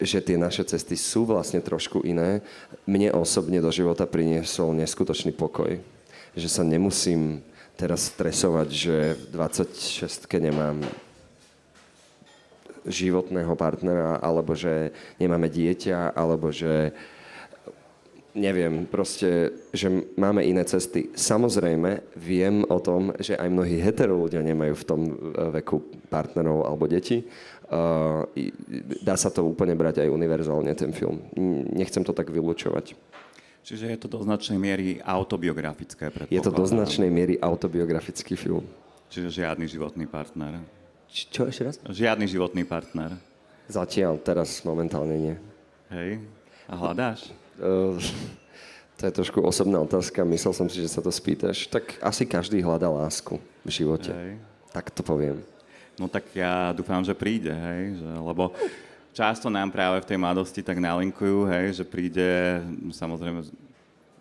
že 0.00 0.24
tie 0.24 0.40
naše 0.40 0.64
cesty 0.64 0.96
sú 0.96 1.28
vlastne 1.28 1.60
trošku 1.60 2.00
iné, 2.04 2.40
mne 2.88 3.12
osobne 3.12 3.60
do 3.60 3.68
života 3.68 4.08
priniesol 4.08 4.72
neskutočný 4.76 5.32
pokoj. 5.36 5.76
Že 6.32 6.48
sa 6.48 6.64
nemusím 6.64 7.44
teraz 7.76 8.12
stresovať, 8.12 8.68
že 8.70 8.96
v 9.16 9.24
26 9.34 10.28
nemám 10.38 10.82
životného 12.86 13.54
partnera, 13.54 14.18
alebo 14.18 14.58
že 14.58 14.90
nemáme 15.18 15.46
dieťa, 15.46 16.14
alebo 16.14 16.50
že 16.50 16.90
neviem, 18.32 18.88
proste, 18.88 19.52
že 19.76 19.92
máme 20.16 20.40
iné 20.44 20.64
cesty. 20.64 21.12
Samozrejme, 21.12 22.16
viem 22.16 22.64
o 22.64 22.80
tom, 22.80 23.12
že 23.20 23.36
aj 23.36 23.48
mnohí 23.52 23.76
hetero 23.76 24.16
ľudia 24.16 24.40
nemajú 24.40 24.74
v 24.74 24.86
tom 24.88 25.00
e, 25.04 25.12
veku 25.60 25.84
partnerov 26.08 26.64
alebo 26.64 26.88
deti. 26.88 27.24
Uh, 27.72 28.28
dá 29.00 29.16
sa 29.16 29.32
to 29.32 29.48
úplne 29.48 29.72
brať 29.72 30.04
aj 30.04 30.12
univerzálne, 30.12 30.76
ten 30.76 30.92
film. 30.92 31.24
Nechcem 31.72 32.04
to 32.04 32.12
tak 32.12 32.28
vylúčovať. 32.28 32.92
Čiže 33.62 33.94
je 33.94 33.98
to 33.98 34.08
do 34.10 34.18
značnej 34.26 34.58
miery 34.58 34.98
autobiografické, 34.98 36.10
Je 36.26 36.42
to 36.42 36.50
do 36.50 36.66
značnej 36.66 37.06
miery 37.06 37.38
autobiografický 37.38 38.34
film. 38.34 38.66
Čiže 39.06 39.44
žiadny 39.44 39.70
životný 39.70 40.10
partner. 40.10 40.58
Č- 41.06 41.30
čo 41.30 41.46
ešte 41.46 41.62
raz? 41.70 41.76
Žiadny 41.86 42.26
životný 42.26 42.66
partner. 42.66 43.14
Zatiaľ, 43.70 44.18
teraz 44.18 44.66
momentálne 44.66 45.14
nie. 45.14 45.36
Hej. 45.94 46.26
A 46.66 46.74
hľadáš? 46.74 47.30
Uh, 47.60 48.00
to 48.98 49.06
je 49.06 49.12
trošku 49.14 49.38
osobná 49.44 49.78
otázka, 49.78 50.26
myslel 50.26 50.54
som 50.56 50.66
si, 50.66 50.82
že 50.82 50.90
sa 50.90 50.98
to 50.98 51.14
spýtaš. 51.14 51.70
Tak 51.70 52.02
asi 52.02 52.26
každý 52.26 52.58
hľadá 52.64 52.90
lásku 52.90 53.38
v 53.62 53.70
živote. 53.70 54.10
Hej. 54.10 54.42
Tak 54.74 54.90
to 54.90 55.06
poviem. 55.06 55.38
No 56.00 56.08
tak 56.08 56.32
ja 56.32 56.72
dúfam, 56.72 57.04
že 57.04 57.12
príde, 57.12 57.52
hej, 57.52 58.00
že, 58.00 58.08
lebo 58.08 58.50
často 59.12 59.52
nám 59.52 59.70
práve 59.70 60.00
v 60.02 60.08
tej 60.08 60.18
mladosti 60.18 60.60
tak 60.64 60.80
nalinkujú, 60.80 61.48
hej, 61.48 61.80
že 61.80 61.84
príde, 61.84 62.60
samozrejme, 62.92 63.44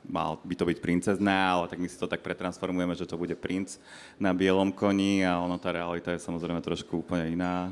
mal 0.06 0.38
by 0.44 0.56
to 0.56 0.68
byť 0.68 0.78
princezná, 0.84 1.56
ale 1.56 1.66
tak 1.72 1.80
my 1.80 1.88
si 1.88 1.96
to 1.96 2.08
tak 2.08 2.20
pretransformujeme, 2.22 2.94
že 2.96 3.08
to 3.08 3.16
bude 3.16 3.34
princ 3.40 3.80
na 4.20 4.36
bielom 4.36 4.70
koni 4.76 5.24
a 5.24 5.40
ono, 5.40 5.56
tá 5.56 5.72
realita 5.72 6.12
je 6.12 6.20
samozrejme 6.20 6.60
trošku 6.60 7.02
úplne 7.02 7.32
iná. 7.32 7.72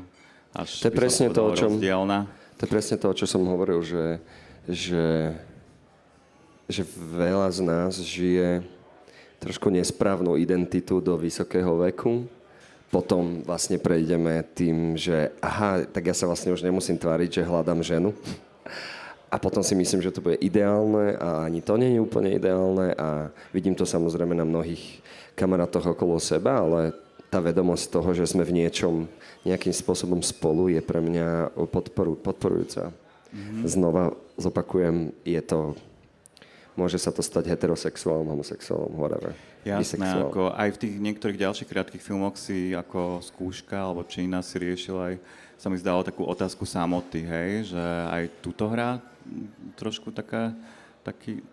Až 0.56 0.82
to 0.82 0.90
je 0.90 0.98
presne 0.98 1.30
to, 1.30 1.46
o 1.46 1.52
čom, 1.54 1.78
to 1.78 2.62
je 2.66 2.70
presne 2.70 2.96
to, 2.98 3.06
o 3.06 3.14
čo 3.14 3.28
som 3.28 3.46
hovoril, 3.46 3.84
že, 3.86 4.18
že 4.66 5.04
že 6.70 6.86
veľa 6.94 7.50
z 7.50 7.60
nás 7.66 7.98
žije 7.98 8.62
trošku 9.42 9.74
nesprávnu 9.74 10.38
identitu 10.38 11.02
do 11.02 11.18
vysokého 11.18 11.82
veku. 11.82 12.30
Potom 12.90 13.46
vlastne 13.46 13.78
prejdeme 13.78 14.42
tým, 14.50 14.98
že 14.98 15.30
aha, 15.38 15.86
tak 15.86 16.10
ja 16.10 16.14
sa 16.14 16.26
vlastne 16.26 16.50
už 16.50 16.66
nemusím 16.66 16.98
tváriť, 16.98 17.38
že 17.38 17.46
hľadám 17.46 17.86
ženu. 17.86 18.10
A 19.30 19.38
potom 19.38 19.62
si 19.62 19.78
myslím, 19.78 20.02
že 20.02 20.10
to 20.10 20.18
bude 20.18 20.42
ideálne 20.42 21.14
a 21.14 21.46
ani 21.46 21.62
to 21.62 21.78
nie 21.78 21.94
je 21.94 22.02
úplne 22.02 22.34
ideálne 22.34 22.90
a 22.98 23.30
vidím 23.54 23.78
to 23.78 23.86
samozrejme 23.86 24.34
na 24.34 24.42
mnohých 24.42 24.98
kamarátoch 25.38 25.94
okolo 25.94 26.18
seba, 26.18 26.66
ale 26.66 26.90
tá 27.30 27.38
vedomosť 27.38 27.94
toho, 27.94 28.10
že 28.10 28.26
sme 28.26 28.42
v 28.42 28.58
niečom 28.58 29.06
nejakým 29.46 29.70
spôsobom 29.70 30.18
spolu 30.18 30.74
je 30.74 30.82
pre 30.82 30.98
mňa 30.98 31.54
podporu, 31.70 32.18
podporujúca. 32.18 32.90
Mm-hmm. 33.30 33.62
Znova 33.70 34.18
zopakujem, 34.34 35.14
je 35.22 35.38
to 35.46 35.78
môže 36.78 36.96
sa 36.96 37.10
to 37.10 37.20
stať 37.20 37.50
heterosexuálom, 37.50 38.26
homosexuálom, 38.30 38.94
whatever. 38.94 39.34
Jasné, 39.66 40.06
ako 40.06 40.54
aj 40.54 40.68
v 40.74 40.80
tých 40.80 40.94
niektorých 40.96 41.42
ďalších 41.42 41.68
krátkých 41.68 42.02
filmoch 42.02 42.38
si 42.38 42.72
ako 42.72 43.20
skúška, 43.20 43.76
alebo 43.76 44.06
iná 44.16 44.40
si 44.40 44.56
riešil 44.56 44.96
aj, 44.96 45.14
sa 45.60 45.68
mi 45.68 45.76
zdalo 45.76 46.00
takú 46.00 46.24
otázku 46.24 46.64
samoty, 46.64 47.20
hej, 47.26 47.74
že 47.74 47.84
aj 48.08 48.22
túto 48.40 48.64
hra 48.70 49.02
trošku 49.76 50.08
taká, 50.14 50.56
taký, 51.04 51.44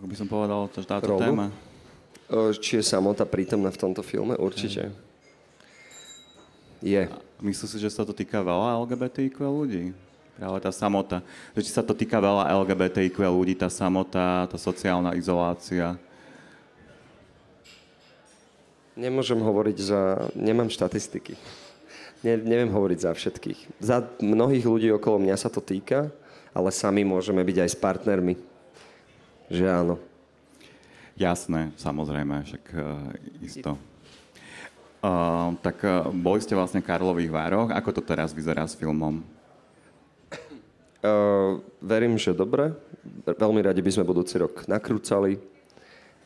ako 0.00 0.06
by 0.08 0.16
som 0.16 0.28
povedal, 0.30 0.72
to, 0.72 0.80
táto 0.86 1.12
Rolu? 1.12 1.20
téma. 1.20 1.46
Či 2.58 2.80
je 2.80 2.84
samota 2.86 3.22
prítomná 3.22 3.70
v 3.70 3.78
tomto 3.78 4.02
filme? 4.02 4.34
Určite. 4.40 4.90
Je. 6.80 7.02
Myslíš 7.38 7.76
si, 7.76 7.78
že 7.78 7.92
sa 7.92 8.02
to 8.02 8.16
týka 8.16 8.40
veľa 8.40 8.80
LGBTIQ 8.82 9.36
ľudí? 9.44 9.84
Práve 10.36 10.60
tá 10.60 10.68
samota. 10.68 11.24
Že 11.56 11.60
či 11.64 11.72
sa 11.72 11.80
to 11.80 11.96
týka 11.96 12.20
veľa 12.20 12.52
LGBTIQ 12.60 13.24
ľudí, 13.24 13.56
tá 13.56 13.72
samota, 13.72 14.44
tá 14.44 14.58
sociálna 14.60 15.16
izolácia. 15.16 15.96
Nemôžem 18.92 19.40
hovoriť 19.40 19.76
za... 19.80 20.28
Nemám 20.36 20.68
štatistiky. 20.68 21.40
Ne, 22.20 22.36
neviem 22.36 22.68
hovoriť 22.68 22.98
za 23.00 23.12
všetkých. 23.16 23.80
Za 23.80 24.04
mnohých 24.20 24.64
ľudí 24.64 24.88
okolo 24.92 25.20
mňa 25.24 25.36
sa 25.40 25.48
to 25.48 25.64
týka, 25.64 26.12
ale 26.52 26.68
sami 26.68 27.04
môžeme 27.04 27.40
byť 27.40 27.56
aj 27.64 27.70
s 27.72 27.76
partnermi. 27.76 28.34
Že 29.48 29.64
áno. 29.68 29.96
Jasné, 31.16 31.72
samozrejme, 31.80 32.44
však 32.44 32.64
uh, 32.76 33.08
isto. 33.40 33.80
Uh, 35.00 35.56
tak 35.64 35.80
uh, 35.80 36.12
boli 36.12 36.44
ste 36.44 36.52
vlastne 36.52 36.84
v 36.84 36.88
Karlových 36.92 37.32
Vároch. 37.32 37.68
Ako 37.72 37.88
to 37.88 38.04
teraz 38.04 38.36
vyzerá 38.36 38.68
s 38.68 38.76
filmom? 38.76 39.35
Uh, 41.06 41.62
verím, 41.78 42.18
že 42.18 42.34
dobre. 42.34 42.74
Veľmi 43.22 43.62
radi 43.62 43.78
by 43.78 43.90
sme 43.94 44.08
budúci 44.08 44.42
rok 44.42 44.66
nakrúcali. 44.66 45.38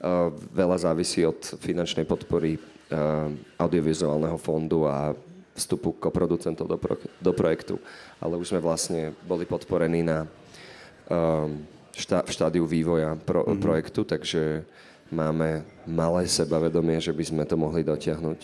Uh, 0.00 0.32
veľa 0.56 0.88
závisí 0.88 1.20
od 1.28 1.36
finančnej 1.60 2.08
podpory 2.08 2.56
uh, 2.56 3.28
audiovizuálneho 3.60 4.40
fondu 4.40 4.88
a 4.88 5.12
vstupu 5.52 5.92
koproducentov 6.00 6.64
do, 6.64 6.80
pro, 6.80 6.96
do 7.20 7.32
projektu. 7.36 7.76
Ale 8.16 8.40
už 8.40 8.56
sme 8.56 8.64
vlastne 8.64 9.12
boli 9.28 9.44
podporení 9.44 10.00
na 10.00 10.24
uh, 10.24 11.52
šta, 11.92 12.24
v 12.24 12.30
štádiu 12.32 12.64
vývoja 12.64 13.12
pro, 13.20 13.44
mm-hmm. 13.44 13.60
projektu, 13.60 14.08
takže 14.08 14.64
máme 15.12 15.66
malé 15.84 16.24
sebavedomie, 16.24 16.96
že 17.02 17.12
by 17.12 17.24
sme 17.28 17.44
to 17.44 17.60
mohli 17.60 17.84
dotiahnuť 17.84 18.40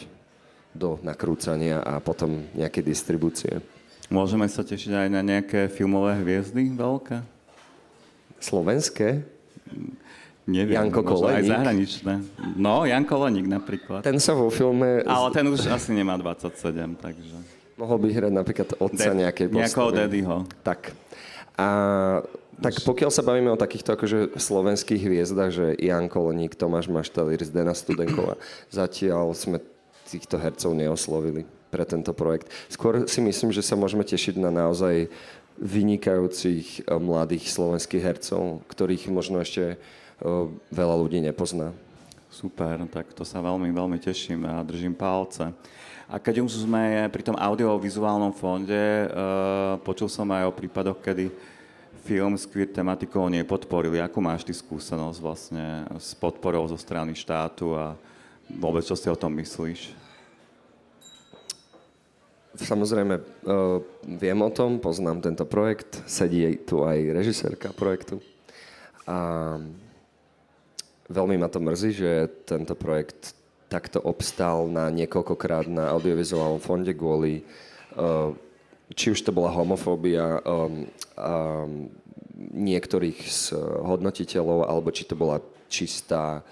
do 0.76 1.00
nakrúcania 1.00 1.80
a 1.80 1.96
potom 2.04 2.44
nejaké 2.52 2.84
distribúcie. 2.84 3.64
Môžeme 4.06 4.46
sa 4.46 4.62
tešiť 4.62 4.92
aj 4.94 5.08
na 5.10 5.20
nejaké 5.20 5.66
filmové 5.66 6.14
hviezdy 6.22 6.70
veľké? 6.72 7.20
Slovenské? 8.38 9.24
Neviem, 10.46 10.78
Janko 10.78 11.02
možno 11.02 11.10
aj 11.10 11.42
Koleník. 11.42 11.50
zahraničné. 11.50 12.14
No, 12.54 12.86
Jan 12.86 13.02
Koleník 13.02 13.50
napríklad. 13.50 14.06
Ten 14.06 14.22
sa 14.22 14.30
vo 14.30 14.46
filme... 14.46 15.02
Ale 15.02 15.28
ten 15.34 15.42
už 15.42 15.66
asi 15.66 15.90
nemá 15.90 16.14
27, 16.14 16.54
takže... 17.02 17.34
Mohol 17.74 17.98
by 17.98 18.08
hrať 18.08 18.32
napríklad 18.32 18.68
otca 18.78 19.10
Dad- 19.10 19.18
nejakej 19.18 19.46
Nejakého 19.50 19.90
postavy. 19.90 19.98
daddyho. 19.98 20.36
Tak. 20.62 20.94
A 21.58 21.68
tak 22.56 22.72
pokiaľ 22.86 23.10
sa 23.10 23.20
bavíme 23.20 23.50
o 23.50 23.58
takýchto 23.58 23.92
akože 23.92 24.38
slovenských 24.38 25.02
hviezdach, 25.02 25.50
že 25.50 25.74
Jan 25.76 26.06
Koleník, 26.06 26.54
Tomáš 26.54 26.88
Maštalír, 26.88 27.42
Zdena 27.42 27.74
Studenková, 27.74 28.38
zatiaľ 28.70 29.34
sme 29.34 29.58
týchto 30.06 30.38
hercov 30.38 30.72
neoslovili 30.72 31.42
pre 31.76 31.84
tento 31.84 32.16
projekt. 32.16 32.48
Skôr 32.72 33.04
si 33.04 33.20
myslím, 33.20 33.52
že 33.52 33.60
sa 33.60 33.76
môžeme 33.76 34.00
tešiť 34.00 34.40
na 34.40 34.48
naozaj 34.48 35.12
vynikajúcich 35.60 36.80
eh, 36.80 36.96
mladých 36.96 37.52
slovenských 37.52 38.00
hercov, 38.00 38.64
ktorých 38.72 39.12
možno 39.12 39.44
ešte 39.44 39.76
eh, 39.76 39.78
veľa 40.72 40.96
ľudí 40.96 41.20
nepozná. 41.20 41.76
Super, 42.32 42.80
tak 42.88 43.12
to 43.12 43.24
sa 43.24 43.44
veľmi, 43.44 43.68
veľmi 43.72 44.00
teším 44.00 44.48
a 44.48 44.64
držím 44.64 44.96
palce. 44.96 45.52
A 46.06 46.20
keď 46.20 46.44
už 46.44 46.68
sme 46.68 47.08
pri 47.08 47.22
tom 47.24 47.34
audiovizuálnom 47.34 48.30
fonde, 48.30 48.76
uh, 49.08 49.80
počul 49.82 50.06
som 50.06 50.28
aj 50.30 50.46
o 50.46 50.52
prípadoch, 50.54 51.00
kedy 51.02 51.32
film 52.04 52.38
s 52.38 52.46
queer 52.46 52.70
tematikou 52.70 53.26
nepodporili. 53.26 53.98
Akú 53.98 54.22
máš 54.22 54.46
ty 54.46 54.54
skúsenosť 54.54 55.18
vlastne 55.18 55.88
s 55.98 56.14
podporou 56.14 56.62
zo 56.70 56.78
strany 56.78 57.16
štátu 57.16 57.74
a 57.74 57.98
vôbec 58.46 58.86
čo 58.86 58.94
si 58.94 59.10
o 59.10 59.18
tom 59.18 59.34
myslíš? 59.34 60.05
Samozrejme, 62.56 63.14
uh, 63.20 63.78
viem 64.04 64.38
o 64.40 64.50
tom, 64.50 64.80
poznám 64.80 65.20
tento 65.20 65.44
projekt, 65.44 66.00
sedí 66.08 66.56
tu 66.64 66.82
aj 66.82 66.98
režisérka 67.12 67.70
projektu. 67.76 68.24
A 69.06 69.60
veľmi 71.06 71.36
ma 71.38 71.46
to 71.52 71.60
mrzí, 71.62 71.90
že 71.92 72.10
tento 72.48 72.74
projekt 72.74 73.36
takto 73.68 74.00
obstal 74.02 74.66
na 74.66 74.88
niekoľkokrát 74.88 75.68
na 75.68 75.90
audiovizuálnom 75.94 76.62
fonde 76.62 76.94
kvôli 76.96 77.44
uh, 77.98 78.34
či 78.94 79.10
už 79.10 79.26
to 79.26 79.34
bola 79.34 79.50
homofóbia 79.50 80.38
um, 80.46 80.86
um, 81.18 81.90
niektorých 82.54 83.18
z 83.26 83.56
hodnotiteľov, 83.82 84.68
alebo 84.68 84.94
či 84.94 85.08
to 85.08 85.18
bola 85.18 85.42
čistá 85.66 86.46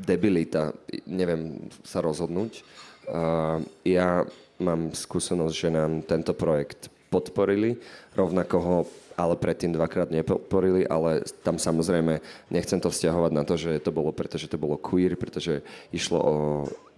debilita, 0.00 0.72
neviem 1.04 1.68
sa 1.84 2.00
rozhodnúť. 2.00 2.64
Uh, 3.06 3.60
ja 3.84 4.24
mám 4.62 4.92
skúsenosť, 4.92 5.54
že 5.54 5.68
nám 5.68 6.02
tento 6.04 6.32
projekt 6.32 6.88
podporili, 7.10 7.78
rovnako 8.16 8.56
ho 8.60 8.78
ale 9.16 9.34
predtým 9.40 9.72
dvakrát 9.72 10.12
nepodporili, 10.12 10.84
ale 10.84 11.24
tam 11.40 11.56
samozrejme 11.56 12.20
nechcem 12.52 12.76
to 12.76 12.92
vzťahovať 12.92 13.32
na 13.32 13.42
to, 13.48 13.56
že 13.56 13.80
to 13.80 13.88
bolo 13.88 14.12
preto, 14.12 14.36
že 14.36 14.52
to 14.52 14.60
bolo 14.60 14.76
queer, 14.76 15.16
pretože 15.16 15.64
išlo 15.88 16.18
o, 16.20 16.34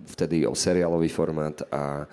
vtedy 0.02 0.42
o 0.42 0.52
seriálový 0.52 1.06
formát 1.06 1.62
a 1.70 2.10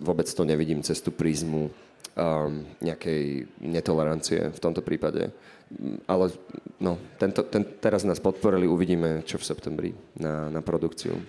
vôbec 0.00 0.24
to 0.24 0.42
nevidím 0.48 0.80
cez 0.80 1.04
tú 1.04 1.12
prízmu 1.12 1.68
um, 1.68 2.64
nejakej 2.80 3.44
netolerancie 3.60 4.56
v 4.56 4.62
tomto 4.62 4.80
prípade. 4.80 5.28
Ale 6.08 6.32
no, 6.80 6.96
tento, 7.20 7.44
ten, 7.44 7.60
teraz 7.76 8.08
nás 8.08 8.22
podporili, 8.22 8.64
uvidíme, 8.64 9.20
čo 9.28 9.36
v 9.36 9.48
septembri 9.52 9.90
na, 10.16 10.48
na 10.48 10.64
produkciu. 10.64 11.20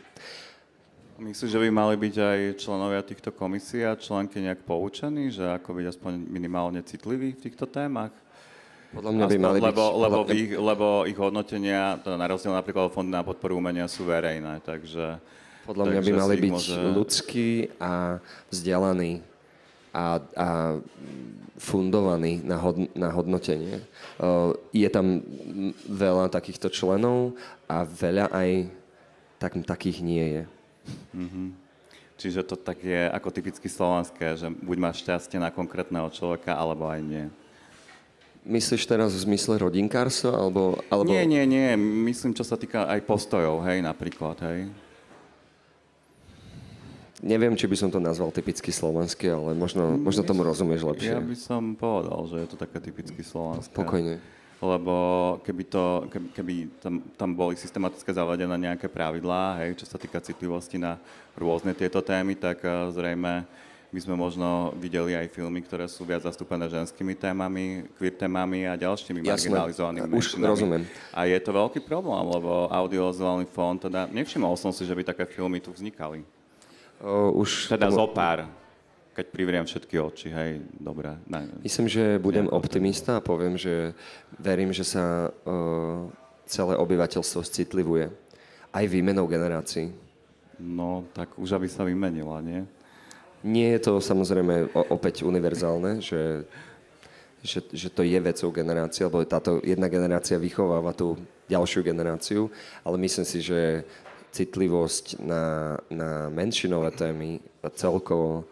Myslíš, 1.17 1.49
že 1.49 1.57
by 1.57 1.69
mali 1.73 1.97
byť 1.97 2.15
aj 2.21 2.39
členovia 2.61 3.01
týchto 3.01 3.33
komisí 3.33 3.81
a 3.81 3.97
členky 3.97 4.37
nejak 4.37 4.61
poučení, 4.61 5.33
že 5.33 5.49
ako 5.49 5.73
byť 5.81 5.85
aspoň 5.97 6.13
minimálne 6.29 6.85
citliví 6.85 7.33
v 7.33 7.41
týchto 7.41 7.65
témach? 7.65 8.13
Podľa 8.93 9.11
mňa 9.17 9.25
by 9.25 9.37
mali 9.41 9.57
lebo, 9.57 9.83
byť... 9.83 9.97
lebo, 9.97 10.17
podľa- 10.21 10.37
ich, 10.37 10.51
lebo 10.53 10.87
ich 11.09 11.17
hodnotenia, 11.17 11.97
teda 12.05 12.21
na 12.21 12.27
rozdiel 12.29 12.53
napríklad 12.53 12.87
od 12.87 12.93
Fondu 12.93 13.09
na 13.09 13.25
podporu 13.25 13.57
umenia, 13.57 13.89
sú 13.89 14.05
verejné, 14.05 14.61
takže... 14.61 15.17
Podľa 15.65 15.83
mňa 15.89 15.99
by 15.99 16.05
takže 16.05 16.21
mali 16.21 16.33
si 16.33 16.37
ich 16.37 16.45
byť 16.45 16.53
môže- 16.53 16.93
ľudskí 16.93 17.49
a 17.81 18.21
vzdelaní 18.53 19.13
a, 19.91 20.21
a 20.21 20.47
fundovaní 21.57 22.45
na, 22.45 22.61
hod, 22.61 22.93
na 22.93 23.09
hodnotenie. 23.09 23.81
Uh, 24.21 24.53
je 24.69 24.85
tam 24.93 25.25
veľa 25.89 26.29
takýchto 26.29 26.69
členov 26.69 27.33
a 27.65 27.81
veľa 27.83 28.29
aj 28.29 28.69
tak, 29.41 29.57
takých 29.65 30.05
nie 30.05 30.25
je. 30.37 30.43
Čiže 32.17 32.41
to 32.41 32.57
tak 32.57 32.81
je 32.81 33.05
ako 33.13 33.29
typicky 33.29 33.69
slovenské, 33.69 34.41
že 34.41 34.49
buď 34.49 34.77
máš 34.81 35.05
šťastie 35.05 35.37
na 35.37 35.53
konkrétneho 35.53 36.09
človeka, 36.09 36.57
alebo 36.57 36.89
aj 36.89 37.01
nie. 37.05 37.25
Myslíš 38.47 38.87
teraz 38.87 39.11
v 39.13 39.27
zmysle 39.27 39.59
rodinkárstva? 39.59 40.33
Alebo, 40.33 40.79
alebo... 40.87 41.11
Nie, 41.11 41.27
nie, 41.27 41.43
nie. 41.43 41.75
Myslím, 41.77 42.31
čo 42.33 42.47
sa 42.47 42.55
týka 42.55 42.87
aj 42.87 43.03
postojov, 43.03 43.61
hej, 43.67 43.83
napríklad, 43.83 44.39
hej. 44.49 44.71
Neviem, 47.17 47.57
či 47.57 47.65
by 47.65 47.75
som 47.75 47.89
to 47.89 47.97
nazval 47.97 48.29
typicky 48.29 48.69
slovenské, 48.69 49.33
ale 49.33 49.57
možno, 49.57 49.97
možno 49.97 50.21
tomu 50.21 50.45
rozumieš 50.45 50.85
lepšie. 50.85 51.17
Ja 51.17 51.21
by 51.21 51.37
som 51.37 51.73
povedal, 51.73 52.17
že 52.29 52.45
je 52.45 52.47
to 52.53 52.57
také 52.61 52.77
typicky 52.77 53.21
slovenské. 53.25 53.73
Pokojne. 53.73 54.21
Lebo 54.57 54.95
keby, 55.45 55.63
to, 55.69 55.85
keby, 56.09 56.27
keby 56.33 56.53
tam, 56.81 56.93
tam 57.13 57.29
boli 57.37 57.53
systematicky 57.53 58.09
zavedené 58.09 58.57
nejaké 58.57 58.89
pravidlá, 58.89 59.61
hej, 59.61 59.77
čo 59.77 59.85
sa 59.85 60.01
týka 60.01 60.17
citlivosti 60.17 60.81
na 60.81 60.97
rôzne 61.37 61.77
tieto 61.77 62.01
témy, 62.01 62.33
tak 62.33 62.65
eh, 62.65 62.89
zrejme 62.89 63.45
by 63.87 63.99
sme 64.03 64.19
možno 64.19 64.75
videli 64.75 65.15
aj 65.15 65.31
filmy, 65.31 65.63
ktoré 65.63 65.87
sú 65.87 66.03
viac 66.03 66.19
zastúpené 66.19 66.67
ženskými 66.67 67.15
témami, 67.15 67.87
queer 67.95 68.19
témami 68.19 68.67
a 68.67 68.75
ďalšími 68.75 69.23
Jasné. 69.23 69.47
marginalizovanými 69.47 70.11
Už 70.11 70.35
menšinami. 70.35 70.43
rozumiem. 70.51 70.83
A 71.15 71.23
je 71.23 71.39
to 71.39 71.55
veľký 71.55 71.79
problém, 71.87 72.19
lebo 72.27 72.67
audiovizuálny 72.67 73.47
fond, 73.47 73.79
teda 73.79 74.11
nevšimol 74.11 74.59
som 74.59 74.75
si, 74.75 74.83
že 74.83 74.91
by 74.91 75.07
také 75.07 75.23
filmy 75.23 75.63
tu 75.63 75.71
vznikali. 75.71 76.19
O, 76.99 77.39
už 77.39 77.71
Teda 77.71 77.87
tomu- 77.87 77.95
zo 77.95 78.11
pár, 78.11 78.43
keď 79.17 79.33
privriem 79.33 79.65
všetky 79.65 79.97
oči, 79.97 80.29
hej, 80.29 80.61
dobre. 80.77 81.17
Ne, 81.25 81.49
Myslím, 81.65 81.89
že 81.89 82.21
budem 82.21 82.45
optimista 82.53 83.17
a 83.17 83.25
poviem, 83.25 83.57
že 83.57 83.97
verím, 84.37 84.69
že 84.69 84.85
sa 84.85 85.33
uh, 85.33 86.05
celé 86.45 86.77
obyvateľstvo 86.77 87.41
citlivuje. 87.41 88.13
Aj 88.69 88.85
výmenou 88.85 89.25
generácií. 89.25 89.89
no, 90.61 91.09
tak 91.17 91.33
už 91.33 91.57
aby 91.57 91.65
sa 91.65 91.81
vymenila, 91.81 92.45
nie? 92.45 92.61
Nie 93.41 93.77
je 93.77 93.89
to 93.89 93.93
samozrejme 93.97 94.69
opäť 94.93 95.25
univerzálne, 95.25 95.97
že, 95.97 96.45
že, 97.41 97.65
že 97.73 97.89
to 97.89 98.05
je 98.05 98.21
vecou 98.21 98.53
generácie, 98.53 99.01
lebo 99.01 99.25
táto 99.25 99.57
jedna 99.65 99.89
generácia 99.89 100.37
vychováva 100.37 100.93
tú 100.93 101.17
ďalšiu 101.49 101.81
generáciu, 101.81 102.53
ale 102.85 103.01
myslím 103.01 103.25
si, 103.25 103.41
že 103.41 103.81
citlivosť 104.29 105.25
na, 105.25 105.73
na 105.89 106.29
menšinové 106.29 106.93
témy 106.93 107.41
a 107.65 107.73
celkovo 107.73 108.45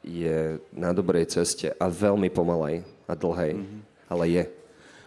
je 0.00 0.58
na 0.72 0.90
dobrej 0.96 1.28
ceste 1.28 1.70
a 1.76 1.86
veľmi 1.88 2.32
pomalej 2.32 2.82
a 3.04 3.12
dlhej, 3.12 3.60
ale 4.08 4.24
je. 4.28 4.44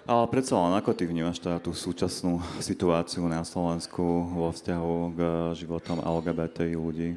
Ale 0.03 0.27
predsa 0.27 0.59
len, 0.59 0.75
ako 0.75 0.91
ty 0.91 1.07
vnímaš 1.07 1.39
teda 1.39 1.63
tú 1.63 1.71
súčasnú 1.71 2.43
situáciu 2.59 3.23
na 3.31 3.39
Slovensku 3.47 4.03
vo 4.35 4.51
vzťahu 4.51 4.95
k 5.15 5.19
životom 5.55 6.03
LGBTI 6.03 6.75
ľudí? 6.75 7.15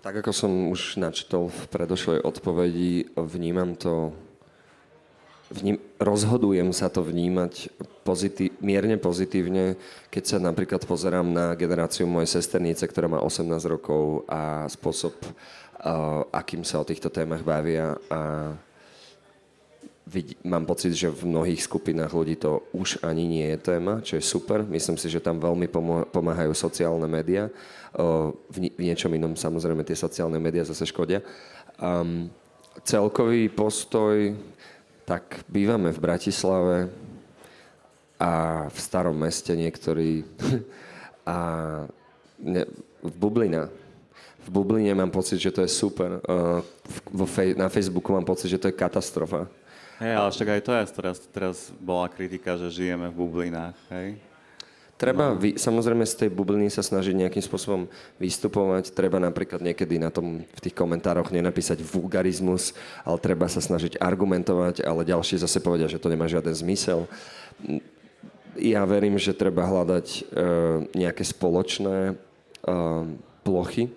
Tak 0.00 0.24
ako 0.24 0.32
som 0.32 0.72
už 0.72 0.96
načítol 0.96 1.52
v 1.52 1.60
predošlej 1.68 2.24
odpovedi, 2.24 3.12
vnímam 3.12 3.76
to, 3.76 4.16
vním, 5.50 5.76
rozhodujem 5.98 6.70
sa 6.70 6.86
to 6.86 7.02
vnímať 7.02 7.74
pozití, 8.06 8.54
mierne 8.62 8.96
pozitívne, 8.96 9.74
keď 10.08 10.24
sa 10.24 10.36
napríklad 10.38 10.86
pozerám 10.86 11.26
na 11.26 11.52
generáciu 11.58 12.06
mojej 12.06 12.38
sesternice, 12.38 12.86
ktorá 12.86 13.10
má 13.10 13.18
18 13.18 13.50
rokov 13.66 14.22
a 14.30 14.70
spôsob, 14.70 15.12
uh, 15.20 16.22
akým 16.30 16.62
sa 16.62 16.80
o 16.80 16.88
týchto 16.88 17.10
témach 17.10 17.42
bavia 17.42 17.98
a 18.08 18.54
vidí, 20.10 20.34
mám 20.42 20.66
pocit, 20.66 20.94
že 20.94 21.10
v 21.10 21.30
mnohých 21.30 21.62
skupinách 21.62 22.10
ľudí 22.10 22.34
to 22.34 22.66
už 22.74 23.02
ani 23.06 23.26
nie 23.30 23.46
je 23.54 23.58
téma, 23.58 24.02
čo 24.02 24.18
je 24.18 24.24
super. 24.26 24.66
Myslím 24.66 24.98
si, 24.98 25.06
že 25.06 25.22
tam 25.22 25.38
veľmi 25.38 25.70
pomáhajú 26.10 26.50
sociálne 26.50 27.06
médiá. 27.06 27.46
O, 27.94 28.34
v, 28.50 28.74
v 28.74 28.82
niečom 28.90 29.14
inom 29.14 29.38
samozrejme 29.38 29.86
tie 29.86 29.94
sociálne 29.94 30.42
médiá 30.42 30.66
zase 30.66 30.82
škodia. 30.90 31.22
Um, 31.78 32.26
celkový 32.82 33.46
postoj, 33.54 34.34
tak 35.10 35.42
bývame 35.50 35.90
v 35.90 35.98
Bratislave 35.98 36.86
a 38.14 38.30
v 38.70 38.78
starom 38.78 39.18
meste 39.18 39.50
niektorí 39.58 40.22
a 41.26 41.36
ne, 42.38 42.62
v 43.02 43.14
Bublina. 43.18 43.66
V 44.40 44.48
Bubline 44.54 44.94
mám 44.94 45.10
pocit, 45.10 45.36
že 45.36 45.50
to 45.50 45.60
je 45.66 45.68
super. 45.68 46.22
V- 46.22 47.04
vo 47.12 47.26
fej- 47.28 47.58
na 47.58 47.68
Facebooku 47.68 48.08
mám 48.14 48.24
pocit, 48.24 48.48
že 48.48 48.56
to 48.56 48.70
je 48.70 48.78
katastrofa. 48.78 49.50
Hej, 50.00 50.14
ale 50.16 50.28
však 50.32 50.48
aj 50.48 50.62
to 50.64 50.72
je, 50.72 50.82
teraz, 50.96 51.16
teraz 51.28 51.56
bola 51.76 52.08
kritika, 52.08 52.56
že 52.56 52.72
žijeme 52.72 53.12
v 53.12 53.18
bublinách, 53.20 53.76
hej? 53.92 54.16
Treba 55.00 55.32
vy, 55.32 55.56
samozrejme 55.56 56.04
z 56.04 56.28
tej 56.28 56.28
bubliny 56.28 56.68
sa 56.68 56.84
snažiť 56.84 57.16
nejakým 57.16 57.40
spôsobom 57.40 57.88
vystupovať. 58.20 58.92
Treba 58.92 59.16
napríklad 59.16 59.64
niekedy 59.64 59.96
na 59.96 60.12
tom 60.12 60.44
v 60.44 60.60
tých 60.60 60.76
komentároch 60.76 61.32
nenapísať 61.32 61.80
vulgarizmus, 61.80 62.76
ale 63.00 63.16
treba 63.16 63.48
sa 63.48 63.64
snažiť 63.64 63.96
argumentovať, 63.96 64.84
ale 64.84 65.08
ďalší 65.08 65.40
zase 65.40 65.64
povedia, 65.64 65.88
že 65.88 65.96
to 65.96 66.12
nemá 66.12 66.28
žiaden 66.28 66.52
zmysel. 66.52 67.08
ja 68.60 68.84
verím, 68.84 69.16
že 69.16 69.32
treba 69.32 69.64
hľadať 69.64 70.06
uh, 70.20 70.84
nejaké 70.92 71.24
spoločné 71.24 72.12
uh, 72.12 73.08
plochy, 73.40 73.88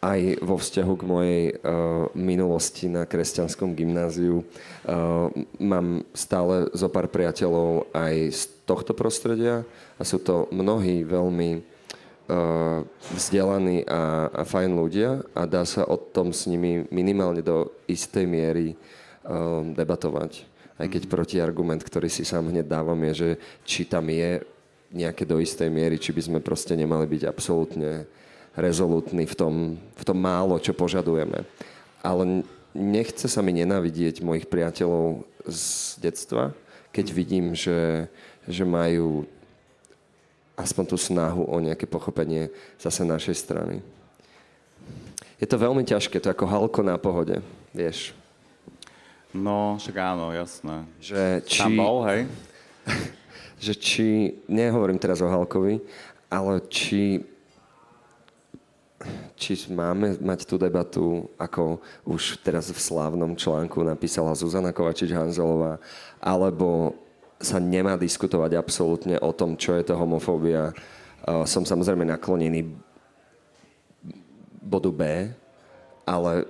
aj 0.00 0.44
vo 0.44 0.60
vzťahu 0.60 0.92
k 0.96 1.08
mojej 1.08 1.42
uh, 1.50 2.06
minulosti 2.12 2.86
na 2.86 3.08
kresťanskom 3.08 3.72
gymnáziu. 3.72 4.44
Uh, 4.84 5.32
mám 5.56 6.04
stále 6.12 6.68
zo 6.76 6.86
pár 6.92 7.08
priateľov 7.08 7.88
aj 7.96 8.14
z 8.32 8.42
tohto 8.68 8.92
prostredia 8.92 9.64
a 9.96 10.02
sú 10.04 10.20
to 10.20 10.46
mnohí 10.52 11.02
veľmi 11.06 11.50
uh, 11.58 12.84
vzdelaní 13.16 13.88
a, 13.88 14.28
a 14.30 14.42
fajn 14.44 14.70
ľudia 14.76 15.24
a 15.32 15.48
dá 15.48 15.64
sa 15.64 15.88
o 15.88 15.96
tom 15.96 16.30
s 16.30 16.44
nimi 16.44 16.84
minimálne 16.92 17.40
do 17.40 17.72
istej 17.88 18.28
miery 18.28 18.76
uh, 18.76 19.64
debatovať. 19.74 20.44
Aj 20.76 20.84
keď 20.92 21.08
protiargument, 21.08 21.80
ktorý 21.80 22.12
si 22.12 22.20
sám 22.20 22.52
hneď 22.52 22.68
dávam, 22.68 23.00
je, 23.08 23.12
že 23.16 23.30
či 23.64 23.88
tam 23.88 24.12
je 24.12 24.44
nejaké 24.92 25.24
do 25.24 25.40
istej 25.40 25.72
miery, 25.72 25.96
či 25.96 26.12
by 26.12 26.22
sme 26.22 26.38
proste 26.44 26.76
nemali 26.76 27.08
byť 27.08 27.22
absolútne 27.26 28.04
rezolutní 28.56 29.28
v 29.28 29.34
tom, 29.36 29.54
v 29.76 30.02
tom 30.04 30.18
málo, 30.18 30.56
čo 30.58 30.72
požadujeme. 30.72 31.44
Ale 32.00 32.42
nechce 32.72 33.28
sa 33.28 33.44
mi 33.44 33.52
nenávidieť 33.52 34.24
mojich 34.24 34.48
priateľov 34.48 35.28
z 35.44 35.62
detstva, 36.00 36.56
keď 36.90 37.06
vidím, 37.12 37.52
že, 37.52 38.08
že 38.48 38.64
majú 38.64 39.28
aspoň 40.56 40.84
tú 40.88 40.96
snahu 40.96 41.44
o 41.44 41.56
nejaké 41.60 41.84
pochopenie 41.84 42.48
zase 42.80 43.04
našej 43.04 43.36
strany. 43.36 43.84
Je 45.36 45.44
to 45.44 45.60
veľmi 45.60 45.84
ťažké, 45.84 46.16
to 46.16 46.32
je 46.32 46.34
ako 46.34 46.48
halko 46.48 46.80
na 46.80 46.96
pohode, 46.96 47.44
vieš. 47.76 48.16
No, 49.36 49.76
však 49.76 49.96
áno, 50.00 50.32
jasné. 50.32 50.88
Že 50.96 51.20
či, 51.44 51.60
Tam 51.60 51.76
bol, 51.76 52.08
hej? 52.08 52.24
že 53.68 53.72
či, 53.76 54.08
nehovorím 54.48 54.96
teraz 54.96 55.20
o 55.20 55.28
Halkovi, 55.28 55.84
ale 56.32 56.64
či 56.72 57.20
či 59.36 59.68
máme 59.68 60.16
mať 60.18 60.48
tú 60.48 60.56
debatu, 60.56 61.28
ako 61.36 61.78
už 62.08 62.40
teraz 62.40 62.72
v 62.72 62.80
slávnom 62.80 63.36
článku 63.36 63.84
napísala 63.84 64.32
Zuzana 64.32 64.72
Kovačič-Hanzelová, 64.72 65.76
alebo 66.18 66.96
sa 67.36 67.60
nemá 67.60 68.00
diskutovať 68.00 68.56
absolútne 68.56 69.20
o 69.20 69.30
tom, 69.36 69.60
čo 69.60 69.76
je 69.76 69.84
to 69.84 69.94
homofóbia. 69.94 70.72
Uh, 71.20 71.44
som 71.44 71.68
samozrejme 71.68 72.08
naklonený 72.08 72.64
bodu 74.64 74.88
B, 74.88 75.02
ale 76.08 76.48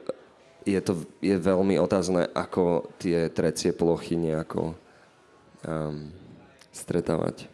je 0.66 0.81
to 0.83 0.99
je 1.22 1.37
veľmi 1.38 1.79
otázne, 1.79 2.27
ako 2.35 2.90
tie 2.99 3.31
trecie 3.31 3.70
plochy 3.75 4.18
nejako 4.18 4.75
um, 5.62 6.11
stretávať. 6.75 7.46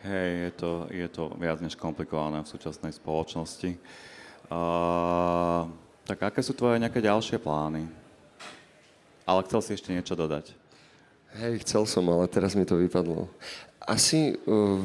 Hej, 0.00 0.28
je 0.32 0.50
to, 0.56 0.72
je 0.88 1.08
to 1.12 1.24
viac 1.36 1.60
než 1.60 1.76
komplikované 1.76 2.40
v 2.40 2.52
súčasnej 2.52 2.92
spoločnosti. 2.96 3.76
Tak 6.10 6.18
aké 6.26 6.42
sú 6.42 6.58
tvoje 6.58 6.82
nejaké 6.82 6.98
ďalšie 6.98 7.38
plány? 7.38 7.86
Ale 9.22 9.46
chcel 9.46 9.62
si 9.62 9.70
ešte 9.78 9.94
niečo 9.94 10.18
dodať. 10.18 10.50
Hej, 11.38 11.62
chcel 11.62 11.86
som, 11.86 12.02
ale 12.10 12.26
teraz 12.26 12.58
mi 12.58 12.66
to 12.66 12.74
vypadlo. 12.74 13.30
Asi... 13.78 14.34
Uh, 14.42 14.82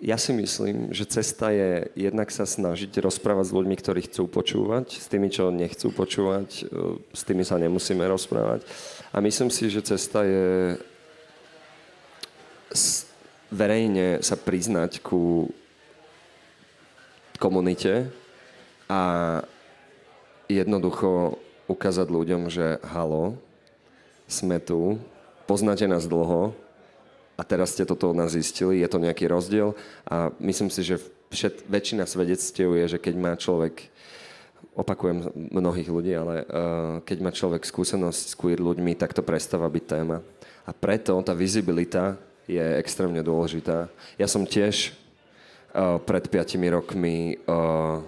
ja 0.00 0.16
si 0.16 0.32
myslím, 0.32 0.96
že 0.96 1.04
cesta 1.04 1.52
je 1.52 1.92
jednak 1.92 2.32
sa 2.32 2.48
snažiť 2.48 2.88
rozprávať 3.04 3.52
s 3.52 3.56
ľuďmi, 3.58 3.76
ktorí 3.76 4.00
chcú 4.08 4.32
počúvať, 4.32 4.96
s 4.96 5.10
tými, 5.12 5.28
čo 5.28 5.52
nechcú 5.52 5.92
počúvať, 5.92 6.70
uh, 6.70 6.96
s 7.12 7.26
tými 7.26 7.42
sa 7.42 7.58
nemusíme 7.58 8.06
rozprávať. 8.06 8.64
A 9.10 9.18
myslím 9.18 9.50
si, 9.50 9.66
že 9.66 9.82
cesta 9.82 10.22
je 10.22 10.78
verejne 13.50 14.22
sa 14.22 14.38
priznať 14.38 15.02
ku 15.02 15.50
komunite 17.40 18.12
a 18.84 19.00
jednoducho 20.44 21.40
ukázať 21.64 22.06
ľuďom, 22.12 22.52
že 22.52 22.76
halo, 22.84 23.40
sme 24.28 24.60
tu, 24.60 25.00
poznáte 25.48 25.88
nás 25.88 26.04
dlho 26.04 26.52
a 27.34 27.42
teraz 27.42 27.72
ste 27.72 27.88
toto 27.88 28.12
od 28.12 28.18
nás 28.20 28.36
zistili, 28.36 28.84
je 28.84 28.88
to 28.92 29.00
nejaký 29.00 29.24
rozdiel 29.26 29.72
a 30.04 30.28
myslím 30.38 30.68
si, 30.68 30.84
že 30.84 31.00
všet, 31.32 31.64
väčšina 31.64 32.04
svedectiev 32.04 32.76
je, 32.76 32.84
že 32.94 32.98
keď 33.00 33.14
má 33.16 33.32
človek 33.38 33.88
opakujem 34.76 35.30
mnohých 35.34 35.88
ľudí, 35.90 36.12
ale 36.14 36.46
uh, 36.46 37.02
keď 37.02 37.18
má 37.24 37.30
človek 37.34 37.66
skúsenosť 37.66 38.22
s 38.30 38.38
queer 38.38 38.60
ľuďmi, 38.62 38.94
tak 38.94 39.16
to 39.16 39.24
prestáva 39.24 39.66
byť 39.66 39.84
téma. 39.86 40.22
A 40.68 40.70
preto 40.70 41.18
tá 41.24 41.34
vizibilita 41.34 42.14
je 42.46 42.62
extrémne 42.78 43.22
dôležitá. 43.22 43.90
Ja 44.18 44.26
som 44.30 44.46
tiež 44.46 44.94
pred 46.02 46.24
5 46.26 46.58
rokmi 46.74 47.38
uh, 47.46 48.02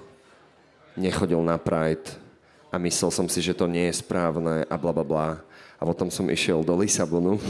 nechodil 0.99 1.41
na 1.41 1.57
Pride 1.57 2.19
a 2.73 2.81
myslel 2.81 3.11
som 3.13 3.27
si, 3.29 3.39
že 3.45 3.55
to 3.55 3.71
nie 3.71 3.87
je 3.91 4.01
správne 4.03 4.67
a 4.67 4.75
bla 4.75 4.93
bla 4.93 5.05
bla. 5.07 5.29
A 5.79 5.83
potom 5.83 6.11
som 6.11 6.31
išiel 6.31 6.63
do 6.63 6.79
Lisabonu 6.79 7.43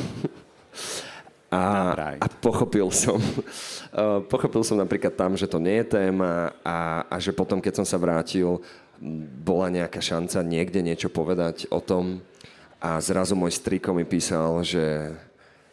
a, 1.52 1.92
a 2.16 2.26
pochopil 2.40 2.88
som, 2.92 3.20
uh, 3.92 4.24
pochopil 4.24 4.64
som 4.64 4.80
napríklad 4.80 5.12
tam, 5.12 5.36
že 5.36 5.44
to 5.44 5.60
nie 5.60 5.84
je 5.84 5.96
téma 6.00 6.56
a, 6.64 7.04
a 7.08 7.16
že 7.20 7.32
potom, 7.32 7.60
keď 7.60 7.82
som 7.82 7.86
sa 7.88 8.00
vrátil, 8.00 8.60
bola 9.42 9.68
nejaká 9.68 9.98
šanca 9.98 10.46
niekde 10.46 10.80
niečo 10.80 11.10
povedať 11.10 11.66
o 11.74 11.82
tom 11.82 12.22
a 12.78 12.98
zrazu 13.02 13.38
môj 13.38 13.54
striko 13.54 13.94
mi 13.94 14.02
písal, 14.02 14.62
že 14.62 15.14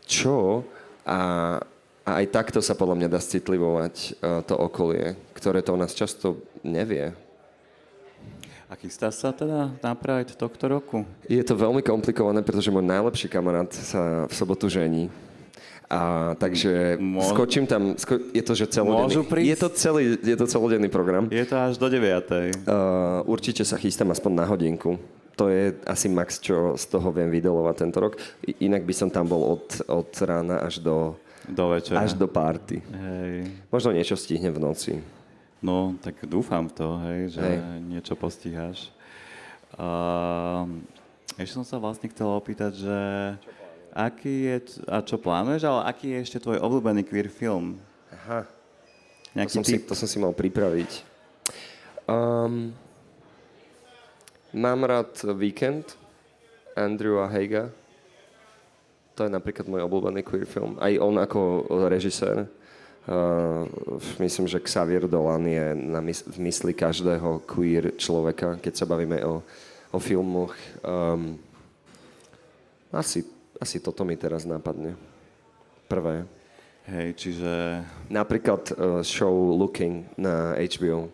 čo? 0.06 0.62
A, 1.06 1.58
a 2.10 2.18
aj 2.18 2.34
takto 2.34 2.58
sa 2.58 2.74
podľa 2.74 3.06
mňa 3.06 3.10
dá 3.14 3.22
citlivovať 3.22 3.96
uh, 4.18 4.42
to 4.42 4.58
okolie, 4.58 5.14
ktoré 5.38 5.62
to 5.62 5.78
o 5.78 5.80
nás 5.80 5.94
často 5.94 6.42
nevie. 6.66 7.14
A 8.70 8.74
chystá 8.78 9.10
sa 9.14 9.30
teda 9.30 9.74
na 9.82 9.94
Pride 9.94 10.34
tohto 10.34 10.66
roku? 10.70 11.06
Je 11.26 11.42
to 11.42 11.58
veľmi 11.58 11.82
komplikované, 11.86 12.42
pretože 12.42 12.70
môj 12.70 12.86
najlepší 12.86 13.30
kamarát 13.30 13.70
sa 13.74 14.26
v 14.30 14.34
sobotu 14.34 14.70
žení. 14.70 15.10
A, 15.90 16.34
takže 16.38 17.02
Mo- 17.02 17.26
skočím 17.26 17.66
tam, 17.66 17.98
sko- 17.98 18.30
je 18.30 18.44
to, 18.46 18.54
že 18.54 18.70
celodenný, 18.70 19.26
je 19.42 19.58
to, 19.58 19.68
celý, 19.74 20.22
je 20.22 20.38
to 20.38 20.46
celodenný 20.46 20.86
program. 20.86 21.26
Je 21.34 21.42
to 21.50 21.58
až 21.58 21.82
do 21.82 21.90
9. 21.90 22.06
Uh, 22.06 23.26
určite 23.26 23.66
sa 23.66 23.74
chystám 23.74 24.14
aspoň 24.14 24.32
na 24.38 24.46
hodinku. 24.46 25.02
To 25.34 25.50
je 25.50 25.74
asi 25.90 26.06
max, 26.06 26.38
čo 26.38 26.78
z 26.78 26.86
toho 26.94 27.10
viem 27.10 27.34
vydelovať 27.34 27.76
tento 27.80 27.98
rok. 28.06 28.22
Inak 28.62 28.86
by 28.86 28.94
som 28.94 29.10
tam 29.10 29.26
bol 29.26 29.58
od, 29.58 29.66
od 29.90 30.14
rána 30.22 30.62
až 30.62 30.78
do, 30.86 31.18
do 31.50 31.66
večera. 31.74 32.06
Až 32.06 32.14
do 32.14 32.28
party. 32.30 32.82
Hej. 32.82 33.50
Možno 33.74 33.90
niečo 33.94 34.16
stihnem 34.16 34.54
v 34.54 34.62
noci. 34.62 34.94
No, 35.60 35.98
tak 36.00 36.24
dúfam 36.24 36.72
v 36.72 36.74
to, 36.74 36.88
hej, 37.04 37.36
že 37.36 37.44
hej. 37.44 37.60
niečo 37.84 38.16
postíhaš. 38.16 38.96
Uh, 39.76 40.80
ešte 41.36 41.60
som 41.60 41.68
sa 41.68 41.76
vlastne 41.76 42.08
chcel 42.08 42.32
opýtať, 42.32 42.80
že 42.80 42.98
aký 43.92 44.36
je, 44.56 44.58
a 44.88 45.04
čo 45.04 45.20
plánuješ, 45.20 45.68
ale 45.68 45.92
aký 45.92 46.16
je 46.16 46.20
ešte 46.24 46.40
tvoj 46.40 46.64
obľúbený 46.64 47.04
queer 47.04 47.28
film? 47.28 47.76
Aha, 48.10 48.48
Nejaký 49.36 49.52
to, 49.52 49.56
som 49.60 49.64
si, 49.64 49.76
to 49.84 49.94
som 49.94 50.08
si 50.10 50.18
mal 50.18 50.34
pripraviť. 50.34 50.92
Um, 52.10 52.74
mám 54.56 54.82
rád 54.88 55.14
Weekend, 55.38 55.94
Andrew 56.74 57.22
a 57.22 57.30
Heiga. 57.30 57.70
To 59.20 59.28
je 59.28 59.36
napríklad 59.36 59.68
môj 59.68 59.84
obľúbený 59.84 60.24
queer 60.24 60.48
film. 60.48 60.80
Aj 60.80 60.96
on 60.96 61.20
ako 61.20 61.68
režisér. 61.92 62.48
Uh, 63.04 63.68
myslím, 64.24 64.48
že 64.48 64.64
Xavier 64.64 65.12
Dolan 65.12 65.44
je 65.44 65.76
na 65.76 66.00
mys- 66.00 66.24
v 66.24 66.40
mysli 66.48 66.72
každého 66.72 67.44
queer 67.44 68.00
človeka, 68.00 68.56
keď 68.64 68.80
sa 68.80 68.88
bavíme 68.88 69.20
o, 69.28 69.44
o 69.92 70.00
filmoch. 70.00 70.56
Um, 70.88 71.36
asi, 72.96 73.28
asi 73.60 73.84
toto 73.84 74.08
mi 74.08 74.16
teraz 74.16 74.48
napadne. 74.48 74.96
Prvé. 75.92 76.24
Hej, 76.88 77.20
čiže... 77.20 77.52
Napríklad 78.08 78.72
uh, 78.72 79.04
show 79.04 79.36
Looking 79.52 80.16
na 80.16 80.56
HBO. 80.56 81.12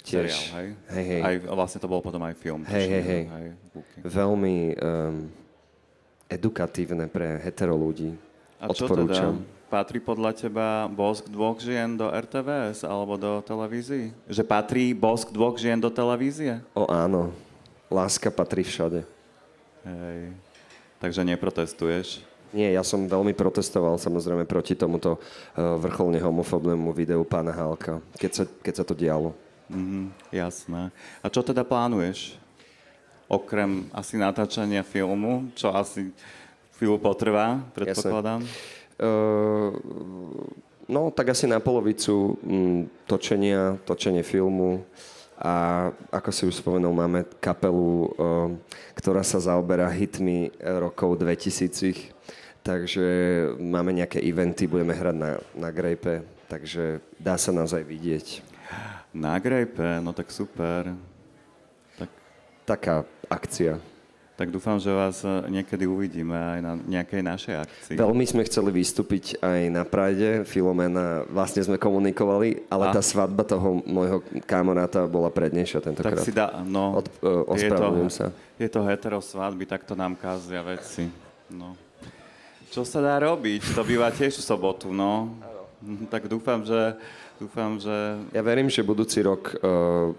Tiež. 0.00 0.32
Seriál, 0.32 0.56
hej? 0.56 0.68
Hej, 0.88 1.04
hej. 1.04 1.20
Aj, 1.20 1.34
vlastne 1.52 1.84
to 1.84 1.88
bol 1.90 2.00
potom 2.00 2.24
aj 2.24 2.32
film. 2.40 2.64
Hej, 2.64 2.86
hej, 2.88 3.04
hej. 3.04 3.22
Veľmi 4.00 4.72
um, 4.80 5.43
edukatívne 6.34 7.06
pre 7.06 7.38
hetero 7.40 7.78
ľudí. 7.78 8.14
A 8.58 8.70
čo 8.74 8.90
teda? 8.90 9.34
Patrí 9.70 9.98
podľa 9.98 10.30
teba 10.36 10.86
bosk 10.86 11.26
dvoch 11.26 11.58
žien 11.58 11.98
do 11.98 12.06
RTVS 12.06 12.86
alebo 12.86 13.18
do 13.18 13.42
televízií? 13.42 14.14
Že 14.30 14.42
patrí 14.46 14.94
bosk 14.94 15.34
dvoch 15.34 15.58
žien 15.58 15.80
do 15.80 15.90
televízie? 15.90 16.62
O 16.78 16.86
áno. 16.86 17.34
Láska 17.90 18.30
patrí 18.30 18.62
všade. 18.62 19.02
Hej. 19.82 20.30
Takže 21.02 21.20
neprotestuješ? 21.26 22.22
Nie, 22.54 22.70
ja 22.70 22.86
som 22.86 23.10
veľmi 23.10 23.34
protestoval 23.34 23.98
samozrejme 23.98 24.46
proti 24.46 24.78
tomuto 24.78 25.18
uh, 25.18 25.74
vrcholne 25.74 26.22
homofobnému 26.22 26.94
videu 26.94 27.26
pána 27.26 27.50
Hálka, 27.50 27.98
keď 28.14 28.30
sa, 28.30 28.44
keď 28.62 28.74
sa 28.78 28.84
to 28.86 28.94
dialo. 28.94 29.34
Mm, 29.66 30.14
jasné. 30.30 30.94
A 31.18 31.26
čo 31.26 31.42
teda 31.42 31.66
plánuješ? 31.66 32.38
Okrem 33.28 33.88
asi 33.90 34.20
natáčania 34.20 34.84
filmu, 34.84 35.48
čo 35.56 35.72
asi 35.72 36.12
chvíľu 36.76 37.00
potrvá, 37.00 37.62
predpokladám. 37.72 38.44
Uh, 38.94 39.74
no, 40.86 41.10
tak 41.10 41.32
asi 41.32 41.48
na 41.48 41.58
polovicu 41.58 42.38
m, 42.44 42.86
točenia, 43.08 43.80
točenie 43.82 44.22
filmu 44.22 44.84
a 45.34 45.88
ako 46.14 46.30
si 46.30 46.42
už 46.46 46.62
spomenul, 46.62 46.94
máme 46.94 47.26
kapelu, 47.42 47.90
uh, 48.14 48.48
ktorá 48.94 49.26
sa 49.26 49.42
zaoberá 49.42 49.90
hitmi 49.90 50.54
rokov 50.62 51.18
2000 51.18 52.14
takže 52.64 53.06
máme 53.60 53.92
nejaké 53.92 54.24
eventy, 54.24 54.64
budeme 54.64 54.96
hrať 54.96 55.16
na, 55.20 55.30
na 55.52 55.68
Grape, 55.68 56.24
takže 56.48 57.04
dá 57.20 57.36
sa 57.36 57.52
nás 57.52 57.76
aj 57.76 57.84
vidieť. 57.84 58.26
Na 59.12 59.36
Grape, 59.36 60.00
no 60.00 60.16
tak 60.16 60.32
super. 60.32 60.96
Tak... 62.00 62.10
Taká 62.64 63.04
akcia. 63.34 63.82
Tak 64.34 64.50
dúfam, 64.50 64.82
že 64.82 64.90
vás 64.90 65.22
e, 65.22 65.30
niekedy 65.46 65.86
uvidíme 65.86 66.34
aj 66.34 66.58
na 66.58 66.72
nejakej 66.74 67.22
našej 67.22 67.54
akcii. 67.54 67.94
Veľmi 67.94 68.26
sme 68.26 68.42
chceli 68.42 68.74
vystúpiť 68.74 69.38
aj 69.38 69.60
na 69.70 69.86
Pride, 69.86 70.42
Filomena, 70.42 71.22
vlastne 71.30 71.62
sme 71.62 71.78
komunikovali, 71.78 72.66
ale 72.66 72.90
A? 72.90 72.98
tá 72.98 72.98
svadba 72.98 73.46
toho 73.46 73.78
môjho 73.86 74.26
kamoráta 74.42 75.06
bola 75.06 75.30
prednejšia 75.30 75.78
tentokrát. 75.86 76.18
Tak 76.18 76.26
si 76.26 76.34
dá, 76.34 76.50
no, 76.66 76.98
Od, 76.98 77.06
uh, 77.22 77.46
ospravedlňujem 77.54 78.10
sa. 78.10 78.34
Je 78.58 78.66
to 78.66 78.82
hetero 78.82 79.22
svadby, 79.22 79.70
tak 79.70 79.86
to 79.86 79.94
nám 79.94 80.18
kázia 80.18 80.66
veci. 80.66 81.06
No. 81.46 81.78
Čo 82.74 82.82
sa 82.82 82.98
dá 82.98 83.14
robiť? 83.22 83.70
To 83.78 83.86
býva 83.86 84.10
tiež 84.10 84.34
v 84.34 84.42
sobotu, 84.42 84.90
no. 84.90 85.30
Tak 86.10 86.26
dúfam, 86.26 86.58
že, 86.66 86.98
dúfam, 87.38 87.78
že... 87.78 88.18
Ja 88.34 88.42
verím, 88.42 88.66
že 88.66 88.82
budúci 88.82 89.22
rok 89.22 89.54
uh, 89.62 90.10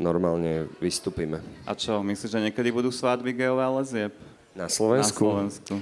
normálne 0.00 0.68
vystúpime. 0.80 1.40
A 1.64 1.76
čo, 1.76 2.00
myslíš, 2.00 2.32
že 2.32 2.40
niekedy 2.40 2.68
budú 2.72 2.88
svadby 2.92 3.32
gejové 3.36 3.66
lezieb? 3.80 4.12
Na 4.52 4.68
Slovensku? 4.68 5.24
Na 5.24 5.48
Slovensku. 5.48 5.74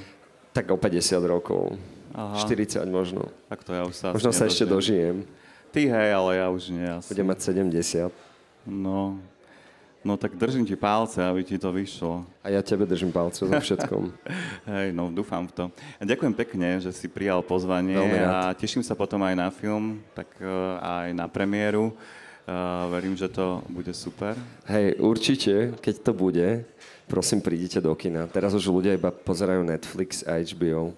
Tak 0.51 0.67
o 0.71 0.77
50 0.79 1.21
rokov. 1.27 1.79
Aha. 2.11 2.43
40 2.43 2.83
možno. 2.91 3.31
Tak 3.47 3.63
to 3.63 3.71
ja 3.71 3.87
už 3.87 3.95
sa 3.95 4.07
Možno 4.11 4.35
sa 4.35 4.51
ešte 4.51 4.67
dožijem. 4.67 5.23
Ty 5.71 5.87
hej, 5.87 6.09
ale 6.11 6.31
ja 6.43 6.47
už 6.51 6.75
nie. 6.75 6.83
Asi. 6.83 7.15
Budem 7.15 7.27
mať 7.31 7.39
70. 7.55 8.11
No, 8.67 9.23
No 10.01 10.17
tak 10.17 10.33
držím 10.33 10.65
ti 10.65 10.81
palce, 10.81 11.21
aby 11.21 11.45
ti 11.45 11.61
to 11.61 11.69
vyšlo. 11.77 12.25
A 12.41 12.49
ja 12.49 12.65
tebe 12.65 12.89
držím 12.89 13.13
palce 13.13 13.45
za 13.45 13.61
všetkom. 13.61 14.09
Hej, 14.73 14.97
no 14.97 15.13
dúfam 15.13 15.45
v 15.45 15.53
to. 15.53 15.65
A 16.01 16.09
ďakujem 16.09 16.33
pekne, 16.33 16.81
že 16.81 16.89
si 16.97 17.05
prijal 17.05 17.45
pozvanie 17.45 18.01
a 18.25 18.57
teším 18.57 18.81
sa 18.81 18.97
potom 18.97 19.21
aj 19.21 19.37
na 19.37 19.53
film, 19.53 20.01
tak 20.17 20.25
uh, 20.41 20.81
aj 20.81 21.13
na 21.13 21.29
premiéru. 21.29 21.93
Uh, 22.51 22.91
verím, 22.91 23.15
že 23.15 23.31
to 23.31 23.63
bude 23.71 23.95
super. 23.95 24.35
Hej, 24.67 24.99
určite, 24.99 25.71
keď 25.79 25.95
to 26.03 26.11
bude, 26.11 26.67
prosím, 27.07 27.39
prídite 27.39 27.79
do 27.79 27.95
kina. 27.95 28.27
Teraz 28.27 28.51
už 28.59 28.67
ľudia 28.67 28.99
iba 28.99 29.15
pozerajú 29.15 29.63
Netflix 29.63 30.27
a 30.27 30.35
HBO. 30.43 30.91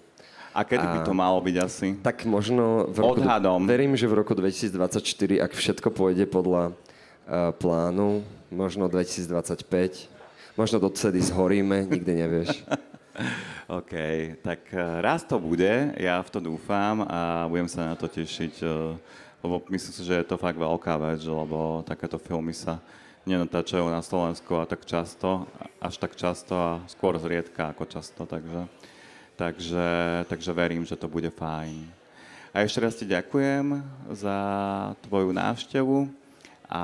A 0.49 0.65
kedy 0.65 0.81
a, 0.81 0.89
by 0.97 0.99
to 1.05 1.13
malo 1.13 1.37
byť 1.37 1.55
asi? 1.61 1.87
Tak 2.01 2.25
možno... 2.25 2.89
V 2.89 3.05
roku, 3.05 3.21
Odhadom. 3.21 3.61
Verím, 3.69 3.93
že 3.93 4.09
v 4.09 4.25
roku 4.25 4.33
2024, 4.33 5.45
ak 5.45 5.51
všetko 5.53 5.93
pôjde 5.93 6.25
podľa 6.25 6.73
uh, 6.73 7.53
plánu, 7.53 8.25
možno 8.49 8.89
2025. 8.89 10.09
Možno 10.57 10.81
dovtedy 10.81 11.21
zhoríme, 11.21 11.85
nikdy 11.85 12.11
nevieš. 12.17 12.65
OK, 13.77 13.93
tak 14.41 14.73
eh, 14.73 15.01
raz 15.01 15.21
to 15.25 15.37
bude, 15.37 15.93
ja 15.97 16.17
v 16.21 16.29
to 16.33 16.39
dúfam 16.41 17.05
a 17.05 17.45
budem 17.45 17.69
sa 17.69 17.93
na 17.93 17.95
to 17.97 18.09
tešiť, 18.09 18.53
eh, 18.65 18.97
lebo 19.43 19.59
myslím 19.69 19.93
si, 19.93 20.01
že 20.07 20.23
je 20.23 20.25
to 20.25 20.39
fakt 20.39 20.55
veľká 20.55 20.95
vec, 20.97 21.21
lebo 21.21 21.83
takéto 21.83 22.15
filmy 22.15 22.55
sa 22.55 22.79
nenatáčajú 23.27 23.87
na 23.91 23.99
Slovensku 23.99 24.55
a 24.57 24.67
tak 24.67 24.87
často, 24.87 25.45
až 25.83 25.95
tak 25.99 26.15
často 26.15 26.55
a 26.55 26.79
skôr 26.87 27.19
zriedka 27.19 27.75
ako 27.75 27.83
často, 27.85 28.23
takže, 28.23 28.65
takže, 29.35 29.87
takže 30.31 30.51
verím, 30.55 30.87
že 30.87 30.95
to 30.95 31.11
bude 31.11 31.29
fajn. 31.35 31.83
A 32.55 32.63
ešte 32.63 32.79
raz 32.79 32.95
ti 32.95 33.03
ďakujem 33.03 33.83
za 34.15 34.37
tvoju 35.05 35.29
návštevu 35.35 36.07
a 36.71 36.83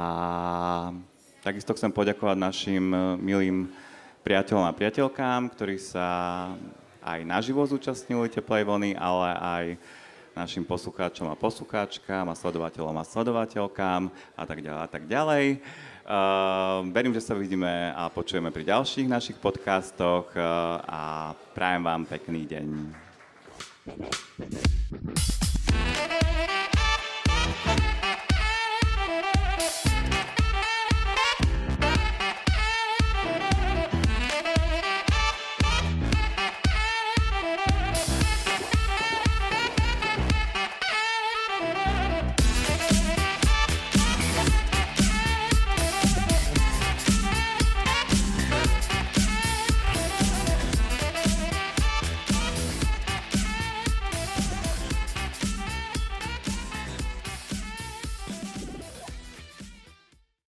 Takisto 1.39 1.71
chcem 1.71 1.87
poďakovať 1.87 2.35
našim 2.35 2.83
milým 3.15 3.71
priateľom 4.27 4.67
a 4.67 4.75
priateľkám, 4.75 5.47
ktorí 5.55 5.79
sa 5.79 6.05
aj 6.99 7.23
naživo 7.23 7.63
zúčastnili 7.63 8.27
Teplej 8.27 8.67
vlny, 8.67 8.99
ale 8.99 9.29
aj 9.39 9.65
našim 10.35 10.65
poslucháčom 10.65 11.29
a 11.31 11.39
poslucháčkám 11.39 12.29
a 12.29 12.37
sledovateľom 12.37 12.95
a 12.97 13.07
sledovateľkám 13.07 14.09
a 14.37 14.43
tak 14.45 14.59
ďalej 14.61 14.81
a 14.81 14.87
tak 14.89 15.03
ďalej. 15.07 15.45
Uh, 16.09 16.81
verím, 16.89 17.13
že 17.13 17.21
sa 17.21 17.37
vidíme 17.37 17.93
a 17.93 18.09
počujeme 18.09 18.49
pri 18.49 18.65
ďalších 18.73 19.05
našich 19.05 19.37
podcastoch 19.37 20.33
uh, 20.33 20.41
a 20.83 21.01
prajem 21.53 21.83
vám 21.85 22.09
pekný 22.09 22.49
deň. 22.49 22.65